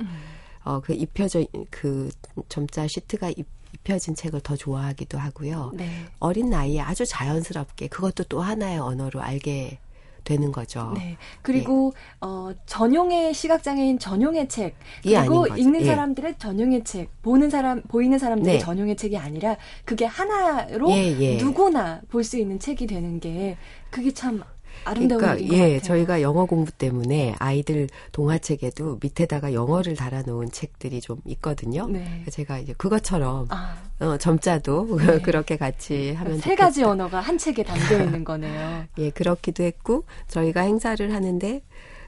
어, 0.64 0.80
그 0.80 0.94
입혀져, 0.94 1.44
그 1.72 2.12
점자 2.50 2.88
시트가 2.88 3.32
입, 3.32 3.48
입혀진 3.74 4.16
책을 4.16 4.42
더 4.42 4.56
좋아하기도 4.56 5.18
하고요. 5.18 5.72
네. 5.76 5.90
어린 6.20 6.50
나이에 6.50 6.82
아주 6.82 7.06
자연스럽게 7.06 7.88
그것도 7.88 8.26
또 8.26 8.42
하나의 8.42 8.80
언어로 8.80 9.22
알게 9.22 9.80
되는 10.24 10.52
거죠. 10.52 10.92
네. 10.94 11.16
그리고 11.42 11.94
어 12.20 12.52
전용의 12.66 13.34
시각 13.34 13.64
장애인 13.64 13.98
전용의 13.98 14.50
책 14.50 14.76
아닌 15.06 15.26
그리고. 15.30 15.48
읽는 15.48 15.82
예. 15.82 15.86
사람들의 15.86 16.38
전용의 16.38 16.84
책 16.84 17.10
보는 17.22 17.50
사람 17.50 17.82
보이는 17.84 18.20
사람들의 18.20 18.58
네. 18.58 18.60
전용의 18.60 18.98
책이 18.98 19.16
아니라 19.18 19.56
그게 19.86 20.04
하나로 20.04 20.92
예, 20.92 21.18
예. 21.18 21.38
누구나 21.38 22.02
볼 22.10 22.26
수 22.26 22.38
있는 22.38 22.60
책이 22.60 22.88
되는 22.88 23.22
게 23.22 23.56
그게 23.90 24.12
참 24.14 24.44
아름다운 24.86 25.22
그러니까 25.22 25.54
예, 25.54 25.60
같아요. 25.60 25.82
저희가 25.82 26.22
영어 26.22 26.46
공부 26.46 26.72
때문에 26.72 27.36
아이들 27.40 27.88
동화책에도 28.12 29.00
밑에다가 29.02 29.54
영어를 29.54 29.96
달아놓은 29.96 30.52
책들이 30.52 31.02
좀 31.02 31.22
있거든요. 31.26 31.88
네. 31.88 32.24
제가 32.30 32.60
이제 32.60 32.74
그것처럼 32.78 33.48
아, 33.50 33.78
어, 34.00 34.18
점자도 34.18 34.98
네. 35.00 35.20
그렇게 35.22 35.58
같이 35.58 36.14
하면 36.14 36.38
세 36.40 36.56
가지 36.56 36.84
언어가 36.84 37.20
한 37.20 37.38
책에 37.38 37.64
담겨 37.64 38.04
있는 38.04 38.24
거네요. 38.24 38.86
예, 38.98 39.10
그렇기도 39.10 39.64
했고 39.64 40.04
저희가 40.28 40.62
행사를 40.62 41.14
하는데 41.14 41.62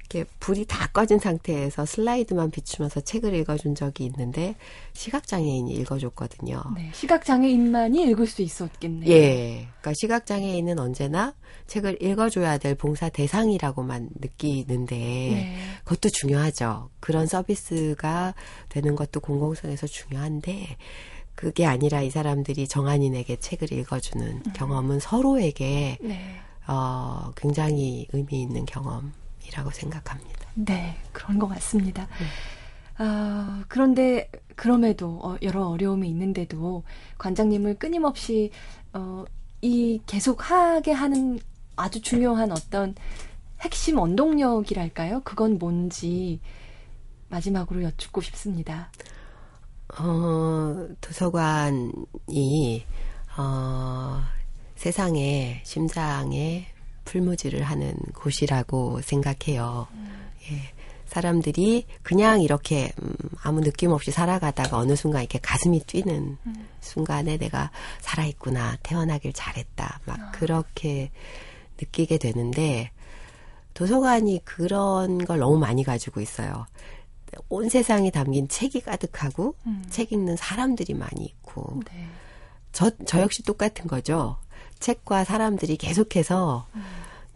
이렇게 0.10 0.26
불이 0.40 0.66
다 0.66 0.88
꺼진 0.88 1.20
상태에서 1.20 1.86
슬라이드만 1.86 2.50
비추면서 2.50 3.02
책을 3.02 3.36
읽어준 3.36 3.76
적이 3.76 4.06
있는데 4.06 4.56
시각장애인이 4.94 5.72
읽어줬거든요. 5.72 6.64
네. 6.76 6.90
시각장애인만이 6.94 8.10
읽을 8.10 8.26
수 8.26 8.42
있었겠네요. 8.42 9.10
예, 9.12 9.68
그러니까 9.80 9.94
시각장애인은 9.96 10.80
언제나 10.80 11.36
책을 11.68 12.02
읽어줘야 12.02 12.58
될 12.58 12.74
봉사 12.74 13.10
대상이라고만 13.10 14.10
느끼는데 14.20 14.96
네. 14.98 15.58
그것도 15.84 16.10
중요하죠. 16.10 16.90
그런 17.00 17.28
서비스가 17.28 18.34
되는 18.70 18.96
것도 18.96 19.20
공공성에서 19.20 19.86
중요한데 19.86 20.78
그게 21.36 21.68
아니라 21.68 22.02
이 22.02 22.10
사람들이 22.10 22.68
정한인에게 22.68 23.36
책을 23.36 23.72
읽어주는 23.72 24.44
경험은 24.54 25.00
서로에게 25.00 26.00
네. 26.02 26.36
어, 26.68 27.32
굉장히 27.36 28.08
의미 28.12 28.42
있는 28.42 28.66
경험 28.66 29.14
이라고 29.50 29.70
생각합니다. 29.72 30.48
네, 30.56 30.98
그런 31.12 31.40
것 31.40 31.48
같습니다. 31.48 32.08
아, 32.98 33.64
그런데 33.68 34.30
그럼에도 34.56 35.20
어, 35.24 35.38
여러 35.42 35.68
어려움이 35.68 36.08
있는데도 36.10 36.84
관장님을 37.18 37.76
끊임없이 37.76 38.52
어, 38.94 39.26
이 39.62 40.02
계속 40.06 40.50
하게 40.50 40.92
하는 40.92 41.40
아주 41.76 42.02
중요한 42.02 42.52
어떤 42.52 42.96
핵심 43.62 44.00
원동력이랄까요? 44.00 45.22
그건 45.24 45.58
뭔지 45.58 46.40
마지막으로 47.30 47.84
여쭙고 47.84 48.22
싶습니다. 48.22 48.92
어, 49.98 50.88
도서관이, 51.02 52.86
어, 53.38 54.22
세상에 54.76 55.62
심장에 55.66 56.68
풀무지를 57.10 57.64
하는 57.64 57.96
곳이라고 58.14 59.02
생각해요. 59.02 59.88
예. 60.52 60.62
사람들이 61.08 61.88
그냥 62.04 62.44
이렇게, 62.44 62.92
음, 63.02 63.16
아무 63.42 63.62
느낌 63.62 63.92
없이 63.92 64.12
살아가다가 64.12 64.78
어느 64.78 64.96
순간 64.96 65.24
이렇게 65.24 65.40
가슴이 65.40 65.80
뛰는 65.88 66.38
순간에 66.82 67.38
내가 67.38 67.72
살아있구나, 68.00 68.78
태어나길 68.84 69.34
잘했다, 69.34 70.02
막 70.06 70.32
그렇게 70.34 71.10
느끼게 71.82 72.20
되는데, 72.20 72.92
도서관이 73.74 74.42
그런 74.46 75.26
걸 75.26 75.40
너무 75.40 75.58
많이 75.58 75.84
가지고 75.84 76.22
있어요. 76.22 76.68
온 77.48 77.70
세상에 77.70 78.12
담긴 78.12 78.48
책이 78.48 78.82
가득하고 78.82 79.56
책 79.90 80.12
읽는 80.12 80.36
사람들이 80.36 80.94
많이 80.94 81.26
있고 81.26 81.80
네. 81.92 82.08
저, 82.72 82.92
저 83.06 83.22
역시 83.22 83.44
똑같은 83.44 83.88
거죠. 83.88 84.38
책과 84.80 85.24
사람들이 85.26 85.78
계속해서 85.78 86.68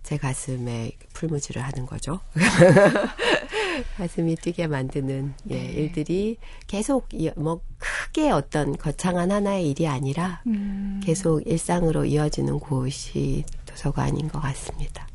제 0.04 0.18
가슴에 0.18 0.92
풀무지를 1.14 1.62
하는 1.62 1.86
거죠. 1.86 2.20
가슴이 3.98 4.36
뛰게 4.36 4.68
만드는 4.68 5.34
예, 5.50 5.54
네. 5.56 5.66
일들이 5.72 6.38
계속 6.68 7.08
이- 7.14 7.32
뭐 7.36 7.62
크게 7.78 8.30
어떤 8.30 8.78
거창한 8.78 9.32
하나의 9.32 9.70
일이 9.70 9.88
아니라 9.88 10.42
음, 10.48 11.02
계속 11.04 11.42
일상으로 11.48 12.06
이어지는 12.06 12.60
곳이 12.60 13.44
도서관인 13.66 14.28
것 14.28 14.40
같습니다. 14.42 15.08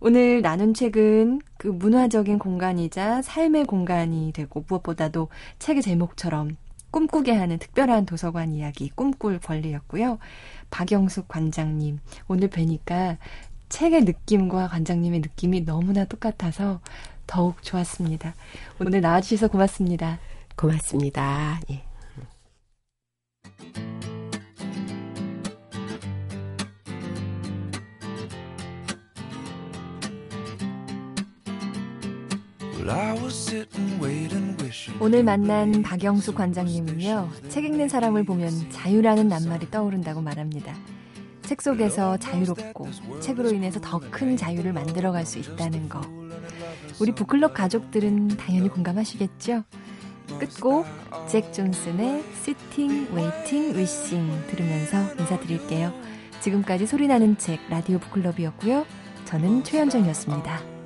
오늘 0.00 0.40
나눈 0.40 0.72
책은 0.72 1.42
그 1.58 1.66
문화적인 1.68 2.38
공간이자 2.38 3.20
삶의 3.20 3.66
공간이 3.66 4.32
되고 4.32 4.64
무엇보다도 4.66 5.28
책의 5.58 5.82
제목처럼 5.82 6.56
꿈꾸게 6.90 7.32
하는 7.32 7.58
특별한 7.58 8.06
도서관 8.06 8.52
이야기 8.54 8.88
꿈꿀 8.90 9.38
권리였고요. 9.38 10.18
박영숙 10.70 11.28
관장님 11.28 11.98
오늘 12.28 12.48
뵈니까 12.48 13.18
책의 13.68 14.04
느낌과 14.04 14.68
관장님의 14.68 15.20
느낌이 15.20 15.64
너무나 15.64 16.04
똑같아서 16.04 16.80
더욱 17.26 17.62
좋았습니다. 17.62 18.34
오늘 18.80 19.00
나와주셔서 19.00 19.48
고맙습니다. 19.48 20.18
고맙습니다. 20.56 21.60
예. 21.70 21.89
오늘 35.00 35.24
만난 35.24 35.82
박영숙 35.82 36.34
관장님은요, 36.34 37.28
책 37.48 37.64
읽는 37.64 37.88
사람을 37.88 38.24
보면 38.24 38.70
자유라는 38.70 39.28
낱말이 39.28 39.70
떠오른다고 39.70 40.20
말합니다. 40.20 40.74
책 41.42 41.62
속에서 41.62 42.16
자유롭고 42.16 42.88
책으로 43.20 43.50
인해서 43.52 43.80
더 43.80 43.98
큰 44.10 44.36
자유를 44.36 44.72
만들어갈 44.72 45.26
수 45.26 45.38
있다는 45.38 45.88
거. 45.88 46.00
우리 47.00 47.12
북클럽 47.12 47.54
가족들은 47.54 48.28
당연히 48.36 48.68
공감하시겠죠? 48.68 49.64
끝곡 50.38 50.86
잭 51.28 51.52
존슨의 51.52 52.22
Sitting, 52.42 53.10
Waiting, 53.12 53.76
Wishing 53.76 54.46
들으면서 54.48 54.98
인사드릴게요. 55.18 55.92
지금까지 56.40 56.86
소리나는 56.86 57.36
책 57.36 57.60
라디오 57.68 57.98
북클럽이었고요. 57.98 58.86
저는 59.24 59.64
최현정이었습니다. 59.64 60.79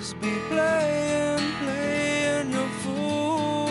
Always 0.00 0.14
be 0.14 0.34
playing, 0.48 1.52
playing 1.62 2.50
your 2.52 2.68
fool. 2.82 3.68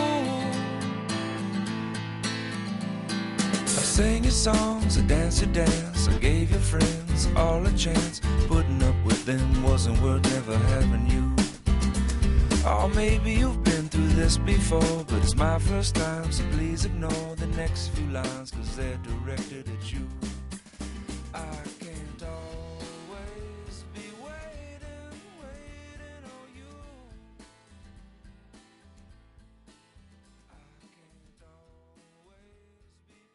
I 3.64 3.82
sang 3.82 4.22
your 4.24 4.32
songs, 4.32 4.98
I 4.98 5.02
danced 5.02 5.42
your 5.42 5.52
dance, 5.52 6.08
I 6.08 6.18
gave 6.18 6.50
your 6.50 6.60
friends 6.60 7.28
all 7.36 7.66
a 7.66 7.72
chance. 7.72 8.20
Putting 8.46 8.82
up 8.82 8.94
with 9.04 9.24
them 9.24 9.62
wasn't 9.62 10.00
worth 10.02 10.22
never 10.32 10.56
having 10.56 11.06
you. 11.08 11.34
Oh, 12.64 12.90
maybe 12.94 13.32
you've 13.32 13.64
been 13.64 13.88
through 13.88 14.08
this 14.08 14.36
before, 14.36 15.04
but 15.08 15.22
it's 15.22 15.34
my 15.34 15.58
first 15.58 15.94
time, 15.94 16.30
so 16.30 16.44
please 16.52 16.84
ignore 16.84 17.34
the 17.36 17.48
next 17.56 17.88
few 17.88 18.06
lines, 18.08 18.50
cause 18.50 18.76
they're 18.76 18.98
directed 18.98 19.68
at 19.68 19.92
you. 19.92 20.06